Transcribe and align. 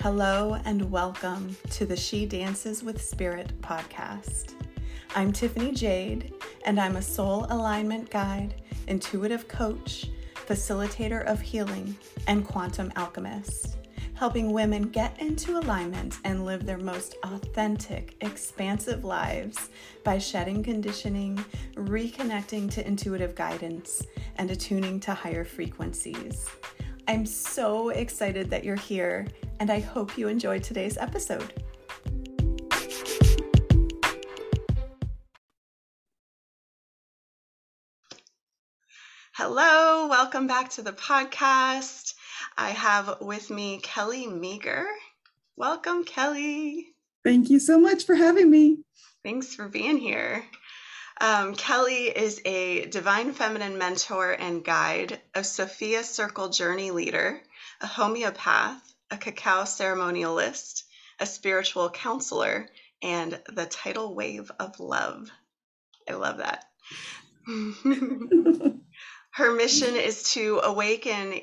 Hello 0.00 0.56
and 0.64 0.88
welcome 0.92 1.56
to 1.70 1.84
the 1.84 1.96
She 1.96 2.24
Dances 2.24 2.84
with 2.84 3.02
Spirit 3.02 3.60
podcast. 3.60 4.54
I'm 5.16 5.32
Tiffany 5.32 5.72
Jade, 5.72 6.34
and 6.64 6.78
I'm 6.78 6.94
a 6.94 7.02
soul 7.02 7.48
alignment 7.50 8.08
guide, 8.08 8.62
intuitive 8.86 9.48
coach, 9.48 10.06
facilitator 10.46 11.24
of 11.26 11.40
healing, 11.40 11.96
and 12.28 12.46
quantum 12.46 12.92
alchemist, 12.94 13.76
helping 14.14 14.52
women 14.52 14.84
get 14.84 15.20
into 15.20 15.58
alignment 15.58 16.18
and 16.22 16.44
live 16.44 16.64
their 16.64 16.78
most 16.78 17.16
authentic, 17.24 18.14
expansive 18.20 19.02
lives 19.02 19.68
by 20.04 20.16
shedding 20.16 20.62
conditioning, 20.62 21.44
reconnecting 21.74 22.70
to 22.70 22.86
intuitive 22.86 23.34
guidance, 23.34 24.04
and 24.36 24.52
attuning 24.52 25.00
to 25.00 25.12
higher 25.12 25.44
frequencies. 25.44 26.48
I'm 27.08 27.24
so 27.24 27.88
excited 27.88 28.50
that 28.50 28.64
you're 28.64 28.76
here, 28.76 29.26
and 29.60 29.70
I 29.70 29.80
hope 29.80 30.18
you 30.18 30.28
enjoyed 30.28 30.62
today's 30.62 30.98
episode. 30.98 31.54
Hello, 39.32 40.08
welcome 40.08 40.46
back 40.46 40.68
to 40.72 40.82
the 40.82 40.92
podcast. 40.92 42.12
I 42.58 42.70
have 42.72 43.22
with 43.22 43.48
me 43.48 43.80
Kelly 43.82 44.26
Meager. 44.26 44.84
Welcome, 45.56 46.04
Kelly. 46.04 46.88
Thank 47.24 47.48
you 47.48 47.58
so 47.58 47.80
much 47.80 48.04
for 48.04 48.16
having 48.16 48.50
me. 48.50 48.80
Thanks 49.24 49.54
for 49.54 49.66
being 49.66 49.96
here. 49.96 50.44
Um, 51.20 51.56
Kelly 51.56 52.06
is 52.06 52.40
a 52.44 52.86
divine 52.86 53.32
feminine 53.32 53.76
mentor 53.76 54.30
and 54.32 54.64
guide, 54.64 55.20
a 55.34 55.42
Sophia 55.42 56.04
Circle 56.04 56.50
journey 56.50 56.92
leader, 56.92 57.42
a 57.80 57.88
homeopath, 57.88 58.80
a 59.10 59.16
cacao 59.16 59.62
ceremonialist, 59.62 60.84
a 61.18 61.26
spiritual 61.26 61.90
counselor, 61.90 62.68
and 63.02 63.40
the 63.48 63.66
tidal 63.66 64.14
wave 64.14 64.52
of 64.60 64.78
love. 64.78 65.28
I 66.08 66.14
love 66.14 66.38
that. 66.38 66.64
Her 69.30 69.52
mission 69.52 69.96
is 69.96 70.22
to 70.34 70.60
awaken 70.62 71.40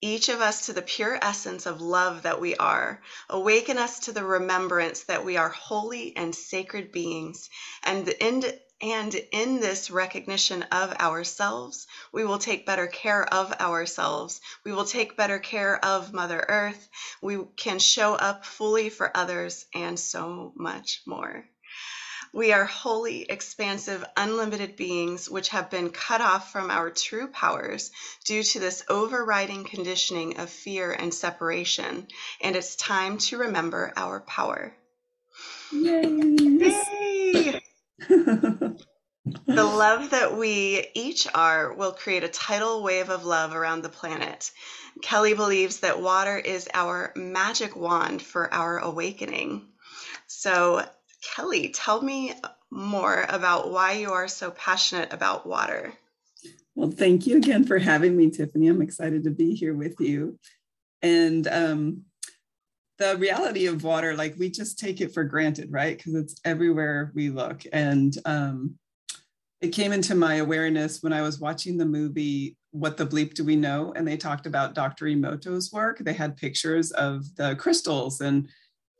each 0.00 0.28
of 0.28 0.40
us 0.40 0.66
to 0.66 0.72
the 0.72 0.82
pure 0.82 1.16
essence 1.22 1.66
of 1.66 1.80
love 1.80 2.22
that 2.22 2.40
we 2.40 2.56
are. 2.56 3.00
Awaken 3.28 3.78
us 3.78 4.00
to 4.00 4.12
the 4.12 4.24
remembrance 4.24 5.04
that 5.04 5.24
we 5.24 5.36
are 5.36 5.48
holy 5.48 6.16
and 6.16 6.34
sacred 6.34 6.90
beings 6.90 7.48
and 7.84 8.04
the 8.04 8.20
end 8.20 8.52
and 8.82 9.14
in 9.30 9.60
this 9.60 9.92
recognition 9.92 10.64
of 10.64 10.92
ourselves, 10.94 11.86
we 12.10 12.24
will 12.24 12.40
take 12.40 12.66
better 12.66 12.88
care 12.88 13.24
of 13.32 13.52
ourselves. 13.52 14.40
We 14.64 14.72
will 14.72 14.84
take 14.84 15.16
better 15.16 15.38
care 15.38 15.82
of 15.84 16.12
Mother 16.12 16.44
Earth. 16.48 16.88
We 17.22 17.38
can 17.56 17.78
show 17.78 18.14
up 18.14 18.44
fully 18.44 18.90
for 18.90 19.16
others 19.16 19.66
and 19.72 19.98
so 19.98 20.52
much 20.56 21.02
more. 21.06 21.48
We 22.34 22.52
are 22.52 22.64
holy, 22.64 23.22
expansive, 23.22 24.04
unlimited 24.16 24.74
beings 24.74 25.28
which 25.28 25.50
have 25.50 25.70
been 25.70 25.90
cut 25.90 26.20
off 26.20 26.50
from 26.50 26.70
our 26.70 26.90
true 26.90 27.28
powers 27.28 27.90
due 28.24 28.42
to 28.42 28.58
this 28.58 28.82
overriding 28.88 29.64
conditioning 29.64 30.38
of 30.38 30.50
fear 30.50 30.90
and 30.90 31.12
separation. 31.14 32.08
And 32.40 32.56
it's 32.56 32.74
time 32.74 33.18
to 33.18 33.38
remember 33.38 33.92
our 33.96 34.20
power. 34.20 34.74
Yay! 35.70 36.08
Yay! 36.08 37.60
the 39.46 39.64
love 39.64 40.10
that 40.10 40.36
we 40.36 40.86
each 40.94 41.26
are 41.34 41.72
will 41.72 41.92
create 41.92 42.24
a 42.24 42.28
tidal 42.28 42.82
wave 42.82 43.10
of 43.10 43.24
love 43.24 43.54
around 43.54 43.82
the 43.82 43.88
planet. 43.88 44.50
Kelly 45.02 45.34
believes 45.34 45.80
that 45.80 46.00
water 46.00 46.38
is 46.38 46.68
our 46.74 47.12
magic 47.16 47.76
wand 47.76 48.22
for 48.22 48.52
our 48.52 48.78
awakening. 48.78 49.66
So, 50.26 50.84
Kelly, 51.34 51.70
tell 51.70 52.00
me 52.02 52.34
more 52.70 53.26
about 53.28 53.70
why 53.70 53.92
you 53.92 54.10
are 54.12 54.28
so 54.28 54.50
passionate 54.50 55.12
about 55.12 55.46
water. 55.46 55.92
Well, 56.74 56.90
thank 56.90 57.26
you 57.26 57.36
again 57.36 57.64
for 57.64 57.78
having 57.78 58.16
me, 58.16 58.30
Tiffany. 58.30 58.68
I'm 58.68 58.82
excited 58.82 59.24
to 59.24 59.30
be 59.30 59.54
here 59.54 59.74
with 59.74 60.00
you. 60.00 60.38
And 61.02 61.46
um, 61.48 62.04
the 62.98 63.16
reality 63.16 63.66
of 63.66 63.84
water, 63.84 64.16
like 64.16 64.36
we 64.38 64.50
just 64.50 64.78
take 64.78 65.00
it 65.00 65.12
for 65.12 65.24
granted, 65.24 65.70
right? 65.70 65.96
Because 65.96 66.14
it's 66.14 66.40
everywhere 66.44 67.12
we 67.14 67.30
look. 67.30 67.62
And 67.72 68.16
um, 68.24 68.78
it 69.62 69.68
came 69.68 69.92
into 69.92 70.16
my 70.16 70.34
awareness 70.36 71.02
when 71.02 71.12
I 71.12 71.22
was 71.22 71.38
watching 71.38 71.78
the 71.78 71.86
movie 71.86 72.56
What 72.72 72.96
the 72.96 73.06
Bleep 73.06 73.34
Do 73.34 73.44
We 73.44 73.54
Know? 73.54 73.92
And 73.94 74.06
they 74.06 74.16
talked 74.16 74.46
about 74.46 74.74
Dr. 74.74 75.06
Emoto's 75.06 75.72
work. 75.72 75.98
They 76.00 76.12
had 76.12 76.36
pictures 76.36 76.90
of 76.90 77.24
the 77.36 77.54
crystals, 77.54 78.20
and 78.20 78.48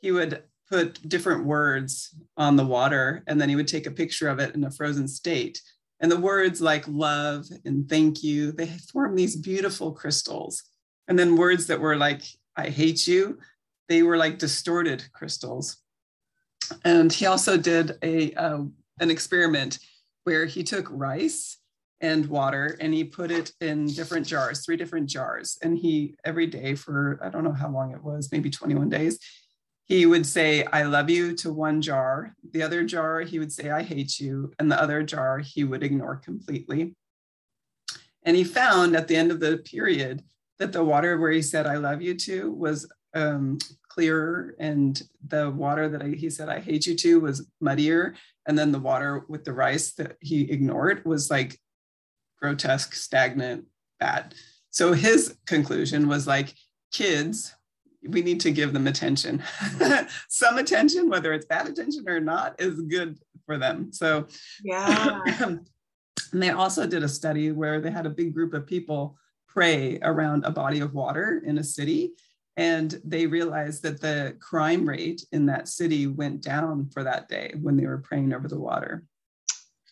he 0.01 0.13
would 0.13 0.45
put 0.71 1.07
different 1.09 1.45
words 1.45 2.15
on 2.37 2.55
the 2.55 2.65
water, 2.65 3.25
and 3.27 3.41
then 3.41 3.49
he 3.49 3.57
would 3.57 3.67
take 3.67 3.87
a 3.87 3.91
picture 3.91 4.29
of 4.29 4.39
it 4.39 4.55
in 4.55 4.63
a 4.63 4.71
frozen 4.71 5.09
state. 5.09 5.61
And 5.99 6.11
the 6.11 6.21
words 6.21 6.61
like 6.61 6.87
love 6.87 7.47
and 7.65 7.89
thank 7.89 8.23
you, 8.23 8.53
they 8.53 8.67
form 8.67 9.17
these 9.17 9.37
beautiful 9.37 9.93
crystals. 9.93 10.63
And 11.09 11.19
then 11.19 11.37
words 11.37 11.67
that 11.67 11.81
were 11.81 11.97
like, 11.97 12.23
I 12.57 12.69
hate 12.69 13.07
you, 13.09 13.39
they 13.89 14.05
were 14.05 14.17
like 14.17 14.39
distorted 14.39 15.05
crystals. 15.13 15.79
And 16.85 17.13
he 17.13 17.27
also 17.27 17.57
did 17.57 17.99
a 18.03 18.33
uh, 18.35 18.63
an 19.01 19.11
experiment 19.11 19.79
where 20.25 20.47
he 20.47 20.63
took 20.63 20.87
rice 20.91 21.59
and 22.01 22.27
water 22.27 22.77
and 22.81 22.93
he 22.93 23.05
put 23.05 23.31
it 23.31 23.53
in 23.61 23.87
different 23.87 24.27
jars, 24.27 24.65
three 24.65 24.77
different 24.77 25.09
jars. 25.09 25.57
And 25.63 25.79
he 25.79 26.17
every 26.25 26.47
day 26.47 26.75
for 26.75 27.19
I 27.23 27.29
don't 27.29 27.45
know 27.45 27.53
how 27.53 27.71
long 27.71 27.93
it 27.93 28.03
was, 28.03 28.31
maybe 28.33 28.51
21 28.51 28.89
days, 28.89 29.19
he 29.85 30.07
would 30.07 30.27
say 30.27 30.65
I 30.65 30.83
love 30.83 31.11
you 31.11 31.35
to 31.37 31.53
one 31.53 31.81
jar. 31.81 32.35
The 32.53 32.63
other 32.63 32.85
jar 32.85 33.21
he 33.21 33.39
would 33.39 33.53
say 33.53 33.71
I 33.71 33.83
hate 33.83 34.19
you, 34.19 34.53
and 34.59 34.71
the 34.71 34.81
other 34.81 35.03
jar 35.03 35.39
he 35.39 35.65
would 35.65 35.83
ignore 35.83 36.17
completely. 36.17 36.95
And 38.25 38.37
he 38.37 38.45
found 38.45 38.95
at 38.97 39.09
the 39.09 39.17
end 39.17 39.31
of 39.31 39.41
the 39.41 39.59
period 39.59 40.23
that 40.59 40.73
the 40.73 40.85
water 40.85 41.19
where 41.19 41.33
he 41.33 41.43
said 41.43 41.67
I 41.67 41.77
love 41.77 42.03
you 42.03 42.15
to 42.15 42.53
was 42.53 42.91
um, 43.15 43.59
clearer 43.93 44.55
and 44.59 45.03
the 45.29 45.51
water 45.51 45.89
that 45.89 46.03
I, 46.03 46.09
he 46.09 46.31
said 46.31 46.49
I 46.49 46.61
hate 46.61 46.87
you 46.87 46.97
to 46.97 47.21
was 47.21 47.47
muddier. 47.61 48.15
And 48.47 48.59
then 48.59 48.73
the 48.73 48.79
water 48.79 49.25
with 49.29 49.45
the 49.45 49.53
rice 49.53 49.93
that 49.95 50.17
he 50.21 50.51
ignored 50.51 51.05
was 51.05 51.31
like 51.31 51.59
grotesque 52.41 52.95
stagnant 52.95 53.67
bad. 54.01 54.35
So 54.71 54.93
his 54.93 55.37
conclusion 55.47 56.09
was 56.09 56.27
like 56.27 56.55
kids 56.93 57.55
we 58.09 58.21
need 58.21 58.41
to 58.41 58.51
give 58.51 58.73
them 58.73 58.89
attention. 58.89 59.41
Some 60.29 60.59
attention 60.59 61.09
whether 61.09 61.33
it's 61.33 61.47
bad 61.47 61.69
attention 61.69 62.05
or 62.09 62.19
not 62.19 62.61
is 62.61 62.81
good 62.81 63.17
for 63.47 63.59
them. 63.59 63.93
So 63.93 64.27
yeah. 64.65 65.21
And 66.33 66.43
they 66.43 66.51
also 66.51 66.87
did 66.87 67.03
a 67.03 67.09
study 67.09 67.53
where 67.53 67.81
they 67.81 67.91
had 67.91 68.07
a 68.07 68.11
big 68.11 68.33
group 68.33 68.55
of 68.55 68.67
people 68.67 69.19
pray 69.49 69.99
around 70.01 70.45
a 70.45 70.51
body 70.51 70.81
of 70.81 70.95
water 70.95 71.43
in 71.45 71.59
a 71.59 71.65
city 71.65 72.13
and 72.57 73.01
they 73.05 73.27
realized 73.27 73.83
that 73.83 74.01
the 74.01 74.37
crime 74.41 74.87
rate 74.87 75.25
in 75.33 75.47
that 75.47 75.69
city 75.69 76.07
went 76.07 76.43
down 76.43 76.89
for 76.93 77.03
that 77.03 77.29
day 77.29 77.55
when 77.61 77.77
they 77.77 77.87
were 77.87 77.99
praying 77.99 78.33
over 78.33 78.47
the 78.47 78.61
water. 78.61 79.05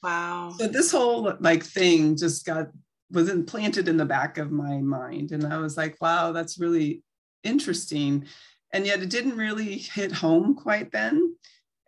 Wow. 0.02 0.54
So 0.58 0.66
this 0.66 0.92
whole 0.92 1.34
like 1.40 1.64
thing 1.64 2.16
just 2.16 2.44
got 2.44 2.68
was 3.10 3.28
implanted 3.28 3.88
in 3.88 3.96
the 3.96 4.04
back 4.04 4.38
of 4.38 4.52
my 4.52 4.78
mind. 4.78 5.32
And 5.32 5.44
i 5.46 5.58
was 5.58 5.76
like 5.76 5.96
wow 6.00 6.32
that's 6.32 6.58
really 6.58 7.02
interesting. 7.44 8.26
And 8.72 8.86
yet 8.86 9.02
it 9.02 9.10
didn't 9.10 9.36
really 9.36 9.78
hit 9.78 10.12
home 10.12 10.54
quite 10.54 10.92
then. 10.92 11.34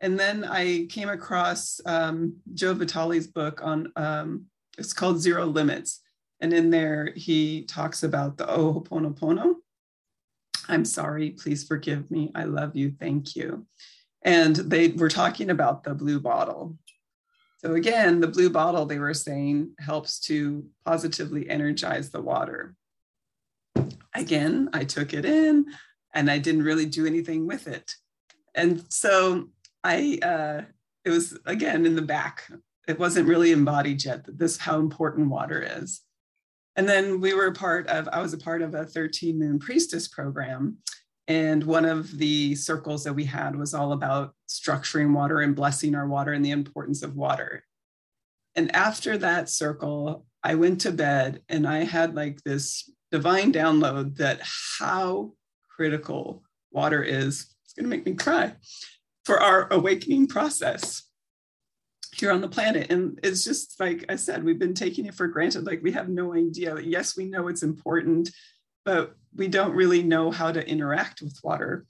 And 0.01 0.19
then 0.19 0.45
i 0.45 0.87
came 0.89 1.11
across 1.11 1.81
um, 1.87 2.37
joe 2.55 2.75
vitale's 2.75 3.27
book 3.27 3.61
on 3.63 3.93
um, 3.97 4.47
it's 4.79 4.95
called 4.95 5.21
zero 5.21 5.45
limits. 5.45 6.01
And 6.41 6.53
in 6.53 6.71
there 6.71 7.13
he 7.15 7.65
talks 7.65 8.03
about 8.03 8.37
the 8.37 8.47
Ho'oponopono 8.47 9.57
I'm 10.69 10.85
sorry, 10.85 11.31
please 11.31 11.65
forgive 11.65 12.11
me. 12.11 12.31
I 12.35 12.45
love 12.45 12.77
you. 12.77 12.95
Thank 12.99 13.37
you. 13.37 13.67
And 14.23 14.57
they 14.57 14.89
were 14.89 15.09
talking 15.09 15.51
about 15.51 15.85
the 15.85 15.95
blue 15.95 16.21
bottle. 16.21 16.77
So, 17.59 17.75
again, 17.75 18.21
the 18.21 18.29
blue 18.29 18.51
bottle, 18.51 18.87
they 18.87 18.99
were 18.99 19.15
saying, 19.15 19.73
helps 19.79 20.19
to 20.21 20.65
positively 20.85 21.49
energize 21.49 22.11
the 22.11 22.21
water. 22.21 22.75
Again, 24.15 24.69
I 24.73 24.85
took 24.85 25.15
it 25.15 25.25
in 25.25 25.67
and 26.15 26.31
I 26.31 26.39
didn't 26.39 26.65
really 26.65 26.87
do 26.87 27.07
anything 27.07 27.47
with 27.47 27.67
it. 27.67 27.93
And 28.55 28.85
so 28.91 29.49
I, 29.83 30.19
uh, 30.23 30.63
it 31.05 31.11
was 31.11 31.39
again 31.47 31.87
in 31.87 31.97
the 31.97 32.03
back. 32.03 32.51
It 32.87 32.99
wasn't 32.99 33.29
really 33.29 33.53
embodied 33.53 34.05
yet 34.05 34.25
that 34.25 34.39
this 34.39 34.57
how 34.59 34.79
important 34.79 35.31
water 35.31 35.65
is. 35.79 36.03
And 36.77 36.89
then 36.89 37.21
we 37.21 37.35
were 37.35 37.47
a 37.47 37.53
part 37.53 37.87
of, 37.89 38.09
I 38.13 38.21
was 38.23 38.33
a 38.33 38.39
part 38.39 38.63
of 38.63 38.75
a 38.75 38.85
13 38.85 39.39
Moon 39.39 39.59
Priestess 39.59 40.09
program. 40.09 40.79
And 41.29 41.63
one 41.65 41.85
of 41.85 42.19
the 42.19 42.55
circles 42.55 43.05
that 43.05 43.13
we 43.13 43.25
had 43.25 43.55
was 43.57 43.75
all 43.75 43.93
about 43.93 44.35
structuring 44.49 45.13
water 45.13 45.41
and 45.41 45.55
blessing 45.55 45.95
our 45.95 46.09
water 46.09 46.33
and 46.33 46.45
the 46.45 46.51
importance 46.51 47.03
of 47.03 47.15
water. 47.15 47.65
And 48.55 48.75
after 48.75 49.17
that 49.19 49.49
circle, 49.49 50.27
I 50.43 50.57
went 50.57 50.81
to 50.83 50.91
bed 50.91 51.43
and 51.49 51.67
I 51.67 51.85
had 51.85 52.15
like 52.15 52.43
this 52.43 52.91
divine 53.11 53.53
download 53.53 54.17
that 54.17 54.41
how 54.79 55.33
critical 55.71 56.43
water 56.71 57.03
is, 57.03 57.55
it's 57.65 57.75
going 57.75 57.85
to 57.85 57.91
make 57.91 58.07
me 58.07 58.15
cry, 58.15 58.55
for 59.25 59.41
our 59.41 59.73
awakening 59.73 60.27
process 60.27 61.05
here 62.23 62.31
on 62.31 62.41
the 62.41 62.49
planet. 62.49 62.93
And 62.93 63.19
it's 63.25 63.43
just 63.43 63.81
like 63.81 64.05
I 64.09 64.15
said, 64.15 64.45
we've 64.45 64.59
been 64.59 64.75
taking 64.75 65.07
it 65.07 65.15
for 65.15 65.27
granted. 65.27 65.67
Like 65.67 65.83
we 65.83 65.91
have 65.91 66.09
no 66.09 66.35
idea. 66.35 66.79
Yes, 66.81 67.17
we 67.17 67.25
know 67.25 67.49
it's 67.49 67.65
important, 67.65 68.31
but 68.85 69.17
we 69.35 69.49
don't 69.49 69.75
really 69.75 70.05
know 70.05 70.31
how 70.31 70.53
to 70.53 70.65
interact 70.67 71.21
with 71.21 71.37
water. 71.43 71.85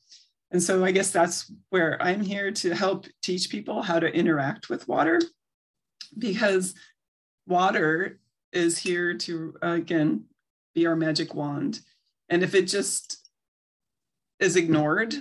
And 0.50 0.62
so 0.62 0.86
I 0.86 0.90
guess 0.90 1.10
that's 1.10 1.52
where 1.68 2.02
I'm 2.02 2.22
here 2.22 2.50
to 2.50 2.74
help 2.74 3.06
teach 3.22 3.50
people 3.50 3.82
how 3.82 3.98
to 3.98 4.06
interact 4.06 4.70
with 4.70 4.88
water 4.88 5.20
because 6.18 6.74
water 7.46 8.18
is 8.54 8.78
here 8.78 9.12
to, 9.18 9.54
uh, 9.62 9.72
again, 9.72 10.24
be 10.74 10.86
our 10.86 10.96
magic 10.96 11.34
wand. 11.34 11.80
And 12.30 12.42
if 12.42 12.54
it 12.54 12.68
just 12.68 13.28
is 14.40 14.56
ignored, 14.56 15.14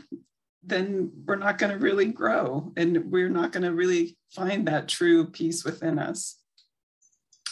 then 0.64 1.12
we're 1.26 1.36
not 1.36 1.58
going 1.58 1.72
to 1.72 1.80
really 1.80 2.06
grow 2.06 2.72
and 2.78 3.12
we're 3.12 3.30
not 3.30 3.52
going 3.52 3.64
to 3.64 3.74
really 3.74 4.18
find 4.32 4.68
that 4.68 4.88
true 4.88 5.26
peace 5.26 5.64
within 5.64 5.98
us. 5.98 6.38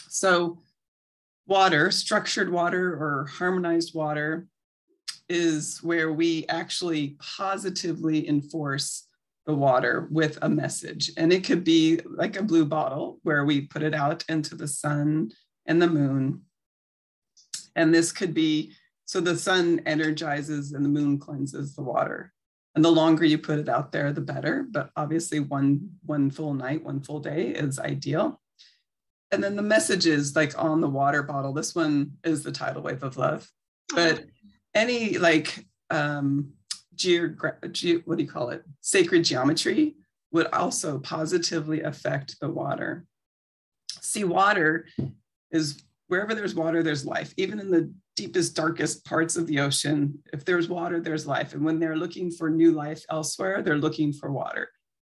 So, 0.08 0.58
water, 1.46 1.90
structured 1.90 2.50
water 2.50 2.92
or 2.92 3.26
harmonized 3.26 3.94
water, 3.94 4.46
is 5.28 5.78
where 5.82 6.12
we 6.12 6.44
actually 6.48 7.16
positively 7.36 8.28
enforce 8.28 9.06
the 9.46 9.54
water 9.54 10.08
with 10.10 10.38
a 10.42 10.48
message. 10.48 11.10
And 11.16 11.32
it 11.32 11.44
could 11.44 11.64
be 11.64 12.00
like 12.04 12.36
a 12.36 12.42
blue 12.42 12.64
bottle 12.64 13.18
where 13.22 13.44
we 13.44 13.62
put 13.62 13.82
it 13.82 13.94
out 13.94 14.24
into 14.28 14.54
the 14.54 14.68
sun 14.68 15.30
and 15.66 15.80
the 15.80 15.88
moon. 15.88 16.42
And 17.74 17.94
this 17.94 18.12
could 18.12 18.34
be 18.34 18.72
so 19.04 19.20
the 19.20 19.36
sun 19.36 19.80
energizes 19.86 20.72
and 20.72 20.84
the 20.84 20.88
moon 20.88 21.18
cleanses 21.18 21.74
the 21.74 21.82
water 21.82 22.32
and 22.74 22.84
the 22.84 22.90
longer 22.90 23.24
you 23.24 23.38
put 23.38 23.58
it 23.58 23.68
out 23.68 23.92
there 23.92 24.12
the 24.12 24.20
better 24.20 24.66
but 24.70 24.90
obviously 24.96 25.40
one 25.40 25.90
one 26.04 26.30
full 26.30 26.54
night 26.54 26.82
one 26.82 27.00
full 27.00 27.20
day 27.20 27.48
is 27.48 27.78
ideal. 27.78 28.40
And 29.32 29.42
then 29.42 29.54
the 29.54 29.62
messages 29.62 30.34
like 30.34 30.60
on 30.60 30.80
the 30.80 30.88
water 30.88 31.22
bottle 31.22 31.52
this 31.52 31.74
one 31.74 32.12
is 32.24 32.42
the 32.42 32.52
tidal 32.52 32.82
wave 32.82 33.02
of 33.02 33.16
love 33.16 33.48
but 33.94 34.24
any 34.74 35.18
like 35.18 35.66
um 35.90 36.52
geogra- 37.00 37.72
ge- 37.72 38.06
what 38.06 38.18
do 38.18 38.24
you 38.24 38.30
call 38.30 38.50
it? 38.50 38.62
Sacred 38.80 39.24
geometry 39.24 39.96
would 40.32 40.46
also 40.48 40.98
positively 40.98 41.82
affect 41.82 42.38
the 42.40 42.48
water. 42.48 43.04
See 44.00 44.24
water 44.24 44.86
is 45.50 45.82
wherever 46.08 46.34
there's 46.34 46.54
water 46.54 46.82
there's 46.82 47.06
life. 47.06 47.32
Even 47.36 47.58
in 47.58 47.70
the 47.70 47.92
deepest, 48.20 48.54
darkest 48.54 49.04
parts 49.06 49.36
of 49.36 49.46
the 49.46 49.60
ocean. 49.60 50.18
If 50.30 50.44
there's 50.44 50.68
water, 50.68 51.00
there's 51.00 51.26
life. 51.26 51.54
And 51.54 51.64
when 51.64 51.78
they're 51.80 51.96
looking 51.96 52.30
for 52.30 52.50
new 52.50 52.72
life 52.72 53.02
elsewhere, 53.08 53.62
they're 53.62 53.78
looking 53.78 54.12
for 54.12 54.30
water 54.30 54.68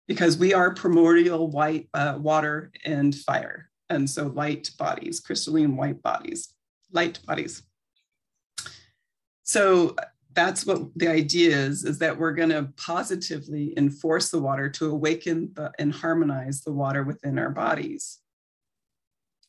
because 0.07 0.37
we 0.37 0.53
are 0.53 0.73
primordial 0.73 1.49
white 1.49 1.89
uh, 1.95 2.19
water 2.19 2.71
and 2.85 3.15
fire. 3.15 3.69
And 3.89 4.07
so 4.07 4.27
light 4.27 4.69
bodies, 4.77 5.19
crystalline 5.19 5.75
white 5.75 6.01
bodies, 6.03 6.53
light 6.91 7.19
bodies. 7.25 7.63
So 9.43 9.95
that's 10.33 10.65
what 10.65 10.81
the 10.95 11.07
idea 11.07 11.57
is, 11.57 11.83
is 11.83 11.97
that 11.99 12.17
we're 12.17 12.33
going 12.33 12.49
to 12.49 12.69
positively 12.77 13.73
enforce 13.77 14.29
the 14.29 14.39
water 14.39 14.69
to 14.69 14.91
awaken 14.91 15.51
the, 15.55 15.71
and 15.79 15.91
harmonize 15.91 16.61
the 16.61 16.71
water 16.71 17.03
within 17.03 17.39
our 17.39 17.49
bodies. 17.49 18.20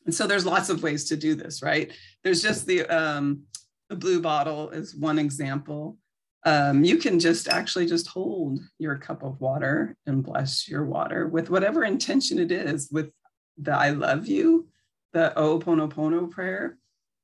And 0.05 0.13
so 0.13 0.27
there's 0.27 0.45
lots 0.45 0.69
of 0.69 0.83
ways 0.83 1.05
to 1.05 1.17
do 1.17 1.35
this, 1.35 1.61
right? 1.61 1.91
There's 2.23 2.41
just 2.41 2.65
the 2.65 2.85
um, 2.87 3.43
the 3.89 3.95
blue 3.95 4.21
bottle 4.21 4.69
is 4.69 4.95
one 4.95 5.19
example. 5.19 5.97
Um, 6.45 6.83
you 6.83 6.97
can 6.97 7.19
just 7.19 7.47
actually 7.47 7.85
just 7.85 8.07
hold 8.07 8.59
your 8.77 8.97
cup 8.97 9.23
of 9.23 9.39
water 9.39 9.95
and 10.05 10.23
bless 10.23 10.67
your 10.67 10.83
water 10.83 11.27
with 11.27 11.49
whatever 11.49 11.85
intention 11.85 12.37
it 12.37 12.51
is, 12.51 12.89
with 12.91 13.11
the 13.57 13.71
I 13.71 13.91
love 13.91 14.27
you, 14.27 14.67
the 15.13 15.31
Ho'oponopono 15.37 16.29
prayer, 16.29 16.77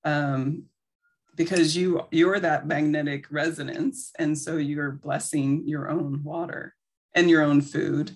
um, 0.05 0.63
because 1.35 1.75
you 1.75 2.01
you're 2.11 2.39
that 2.39 2.67
magnetic 2.67 3.25
resonance, 3.29 4.11
and 4.17 4.37
so 4.37 4.57
you're 4.57 4.91
blessing 4.91 5.67
your 5.67 5.89
own 5.89 6.23
water 6.23 6.75
and 7.13 7.29
your 7.29 7.41
own 7.41 7.61
food 7.61 8.15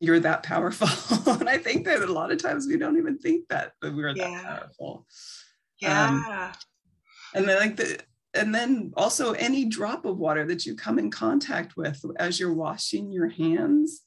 you're 0.00 0.20
that 0.20 0.42
powerful. 0.42 0.88
and 1.32 1.48
I 1.48 1.58
think 1.58 1.84
that 1.86 2.02
a 2.02 2.12
lot 2.12 2.30
of 2.30 2.40
times 2.40 2.66
we 2.66 2.76
don't 2.76 2.98
even 2.98 3.18
think 3.18 3.48
that, 3.48 3.72
that 3.82 3.94
we're 3.94 4.10
yeah. 4.10 4.30
that 4.30 4.44
powerful. 4.44 5.06
Yeah. 5.80 6.08
Um, 6.08 6.52
and 7.34 7.48
then 7.48 7.58
like 7.58 7.76
the 7.76 8.00
and 8.34 8.54
then 8.54 8.92
also 8.96 9.32
any 9.32 9.64
drop 9.64 10.04
of 10.04 10.18
water 10.18 10.46
that 10.46 10.66
you 10.66 10.74
come 10.74 10.98
in 10.98 11.10
contact 11.10 11.76
with 11.76 12.00
as 12.16 12.38
you're 12.38 12.52
washing 12.52 13.10
your 13.10 13.28
hands, 13.28 14.02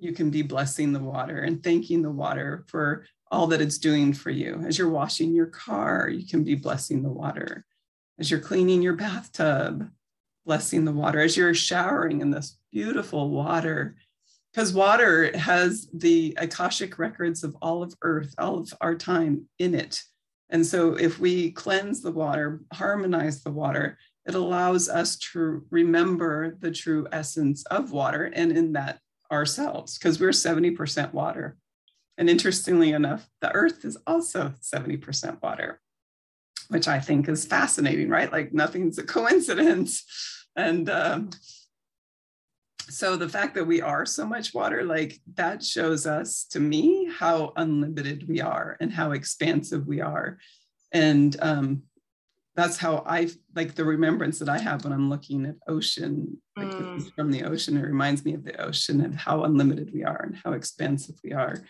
you 0.00 0.12
can 0.12 0.30
be 0.30 0.42
blessing 0.42 0.92
the 0.92 1.00
water 1.00 1.38
and 1.38 1.62
thanking 1.62 2.02
the 2.02 2.10
water 2.10 2.64
for 2.68 3.04
all 3.30 3.46
that 3.48 3.60
it's 3.60 3.78
doing 3.78 4.12
for 4.12 4.30
you. 4.30 4.62
As 4.66 4.78
you're 4.78 4.88
washing 4.88 5.34
your 5.34 5.46
car, 5.46 6.08
you 6.08 6.26
can 6.26 6.42
be 6.42 6.54
blessing 6.54 7.02
the 7.02 7.10
water. 7.10 7.64
As 8.18 8.30
you're 8.30 8.40
cleaning 8.40 8.82
your 8.82 8.94
bathtub, 8.94 9.88
blessing 10.46 10.84
the 10.84 10.92
water. 10.92 11.20
As 11.20 11.36
you're 11.36 11.54
showering 11.54 12.20
in 12.20 12.30
this 12.30 12.56
beautiful 12.72 13.30
water, 13.30 13.96
because 14.56 14.72
water 14.72 15.36
has 15.36 15.86
the 15.92 16.34
akashic 16.38 16.98
records 16.98 17.44
of 17.44 17.54
all 17.60 17.82
of 17.82 17.94
earth 18.00 18.34
all 18.38 18.60
of 18.60 18.72
our 18.80 18.94
time 18.94 19.46
in 19.58 19.74
it. 19.74 20.02
And 20.48 20.64
so 20.64 20.94
if 20.94 21.18
we 21.18 21.50
cleanse 21.50 22.00
the 22.00 22.10
water 22.10 22.62
harmonize 22.72 23.42
the 23.42 23.50
water 23.50 23.98
it 24.24 24.34
allows 24.34 24.88
us 24.88 25.16
to 25.16 25.64
remember 25.70 26.56
the 26.58 26.70
true 26.70 27.06
essence 27.12 27.64
of 27.66 27.92
water 27.92 28.24
and 28.34 28.50
in 28.50 28.72
that 28.72 28.98
ourselves 29.30 29.98
because 29.98 30.18
we're 30.18 30.30
70% 30.30 31.12
water. 31.12 31.56
And 32.16 32.30
interestingly 32.30 32.92
enough 32.92 33.28
the 33.42 33.52
earth 33.52 33.84
is 33.84 33.98
also 34.06 34.54
70% 34.62 35.42
water 35.42 35.80
which 36.68 36.88
i 36.88 36.98
think 36.98 37.28
is 37.28 37.44
fascinating 37.44 38.08
right? 38.08 38.32
Like 38.32 38.54
nothing's 38.54 38.96
a 38.96 39.02
coincidence. 39.02 40.02
And 40.56 40.88
um, 40.88 41.30
so 42.88 43.16
the 43.16 43.28
fact 43.28 43.54
that 43.54 43.66
we 43.66 43.82
are 43.82 44.06
so 44.06 44.26
much 44.26 44.54
water 44.54 44.84
like 44.84 45.20
that 45.34 45.62
shows 45.64 46.06
us 46.06 46.44
to 46.50 46.60
me 46.60 47.10
how 47.16 47.52
unlimited 47.56 48.28
we 48.28 48.40
are 48.40 48.76
and 48.80 48.92
how 48.92 49.12
expansive 49.12 49.86
we 49.86 50.00
are. 50.00 50.38
And 50.92 51.36
um, 51.40 51.82
that's 52.54 52.78
how 52.78 53.04
i 53.06 53.28
like 53.54 53.74
the 53.74 53.84
remembrance 53.84 54.38
that 54.38 54.48
i 54.48 54.58
have 54.58 54.82
when 54.82 54.92
i'm 54.92 55.10
looking 55.10 55.44
at 55.44 55.56
ocean 55.68 56.38
like 56.56 56.68
mm. 56.68 57.14
from 57.14 57.30
the 57.30 57.44
ocean 57.44 57.76
it 57.76 57.82
reminds 57.82 58.24
me 58.24 58.34
of 58.34 58.44
the 58.44 58.58
ocean 58.60 59.02
and 59.02 59.14
how 59.14 59.44
unlimited 59.44 59.90
we 59.92 60.04
are 60.04 60.22
and 60.22 60.36
how 60.42 60.52
expansive 60.52 61.16
we 61.22 61.32
are. 61.32 61.62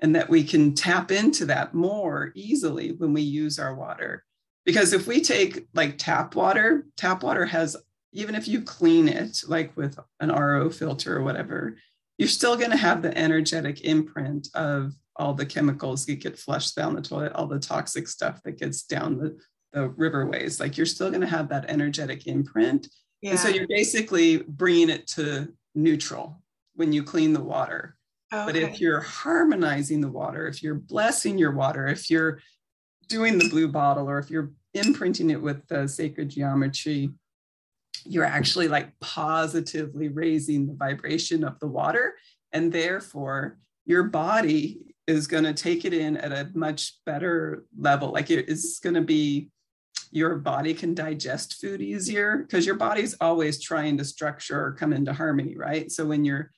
And 0.00 0.14
that 0.14 0.28
we 0.28 0.44
can 0.44 0.74
tap 0.74 1.10
into 1.10 1.46
that 1.46 1.72
more 1.72 2.30
easily 2.34 2.92
when 2.92 3.14
we 3.14 3.22
use 3.22 3.58
our 3.58 3.74
water. 3.74 4.24
Because 4.66 4.92
if 4.92 5.06
we 5.06 5.22
take 5.22 5.66
like 5.72 5.96
tap 5.96 6.34
water 6.34 6.86
tap 6.96 7.22
water 7.22 7.46
has 7.46 7.76
even 8.12 8.34
if 8.34 8.48
you 8.48 8.62
clean 8.62 9.08
it 9.08 9.42
like 9.46 9.76
with 9.76 9.98
an 10.20 10.30
RO 10.30 10.70
filter 10.70 11.16
or 11.16 11.22
whatever, 11.22 11.76
you're 12.18 12.28
still 12.28 12.56
going 12.56 12.70
to 12.70 12.76
have 12.76 13.02
the 13.02 13.16
energetic 13.16 13.84
imprint 13.84 14.48
of 14.54 14.92
all 15.16 15.34
the 15.34 15.46
chemicals 15.46 16.06
that 16.06 16.20
get 16.20 16.38
flushed 16.38 16.76
down 16.76 16.94
the 16.94 17.02
toilet, 17.02 17.32
all 17.32 17.46
the 17.46 17.58
toxic 17.58 18.08
stuff 18.08 18.42
that 18.42 18.58
gets 18.58 18.82
down 18.82 19.18
the, 19.18 19.38
the 19.72 19.88
riverways. 19.90 20.60
Like 20.60 20.76
you're 20.76 20.86
still 20.86 21.10
going 21.10 21.22
to 21.22 21.26
have 21.26 21.48
that 21.48 21.68
energetic 21.68 22.26
imprint. 22.26 22.88
Yeah. 23.20 23.30
And 23.30 23.38
so 23.38 23.48
you're 23.48 23.68
basically 23.68 24.38
bringing 24.38 24.90
it 24.90 25.06
to 25.08 25.52
neutral 25.74 26.42
when 26.74 26.92
you 26.92 27.02
clean 27.02 27.32
the 27.32 27.42
water. 27.42 27.96
Okay. 28.32 28.44
But 28.44 28.56
if 28.56 28.80
you're 28.80 29.00
harmonizing 29.00 30.00
the 30.00 30.10
water, 30.10 30.46
if 30.48 30.62
you're 30.62 30.74
blessing 30.74 31.38
your 31.38 31.52
water, 31.52 31.86
if 31.86 32.10
you're 32.10 32.40
doing 33.08 33.38
the 33.38 33.48
blue 33.48 33.68
bottle, 33.68 34.08
or 34.08 34.18
if 34.18 34.30
you're 34.30 34.50
imprinting 34.74 35.30
it 35.30 35.40
with 35.40 35.66
the 35.68 35.86
sacred 35.86 36.30
geometry, 36.30 37.10
you're 38.08 38.24
actually 38.24 38.68
like 38.68 38.98
positively 39.00 40.08
raising 40.08 40.66
the 40.66 40.74
vibration 40.74 41.44
of 41.44 41.58
the 41.60 41.66
water. 41.66 42.14
And 42.52 42.72
therefore, 42.72 43.58
your 43.84 44.04
body 44.04 44.78
is 45.06 45.26
going 45.26 45.44
to 45.44 45.54
take 45.54 45.84
it 45.84 45.94
in 45.94 46.16
at 46.16 46.32
a 46.32 46.50
much 46.54 46.94
better 47.04 47.64
level. 47.78 48.12
Like 48.12 48.30
it's 48.30 48.80
going 48.80 48.94
to 48.94 49.02
be, 49.02 49.50
your 50.10 50.36
body 50.36 50.72
can 50.74 50.94
digest 50.94 51.60
food 51.60 51.80
easier 51.80 52.38
because 52.38 52.64
your 52.64 52.76
body's 52.76 53.14
always 53.20 53.60
trying 53.60 53.96
to 53.98 54.04
structure 54.04 54.60
or 54.60 54.72
come 54.72 54.92
into 54.92 55.12
harmony, 55.12 55.56
right? 55.56 55.90
So 55.92 56.06
when 56.06 56.24
you're 56.24 56.50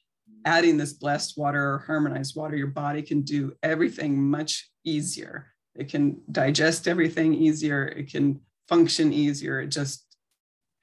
adding 0.45 0.77
this 0.77 0.93
blessed 0.93 1.37
water 1.37 1.75
or 1.75 1.79
harmonized 1.87 2.37
water, 2.37 2.57
your 2.57 2.69
body 2.69 3.03
can 3.03 3.23
do 3.23 3.55
everything 3.63 4.23
much 4.23 4.71
easier. 4.85 5.53
It 5.75 5.89
can 5.89 6.21
digest 6.31 6.89
everything 6.89 7.35
easier. 7.35 7.87
It 7.87 8.11
can 8.11 8.41
function 8.69 9.13
easier. 9.13 9.61
It 9.61 9.69
just 9.69 10.07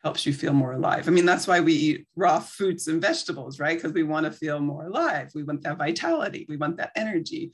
helps 0.06 0.24
you 0.24 0.34
feel 0.34 0.54
more 0.54 0.74
alive. 0.74 1.08
I 1.08 1.12
mean, 1.12 1.26
that's 1.26 1.48
why 1.48 1.60
we 1.60 1.74
eat 1.74 2.08
raw 2.16 2.40
fruits 2.40 2.88
and 2.88 3.02
vegetables, 3.02 3.60
right? 3.60 3.76
Because 3.76 3.92
we 3.92 4.04
want 4.04 4.28
to 4.28 4.32
feel 4.32 4.60
more 4.60 4.86
alive. 4.86 5.32
We 5.34 5.42
want 5.42 5.64
that 5.64 5.80
vitality, 5.80 6.46
we 6.48 6.58
want 6.58 6.78
that 6.78 6.92
energy. 6.96 7.52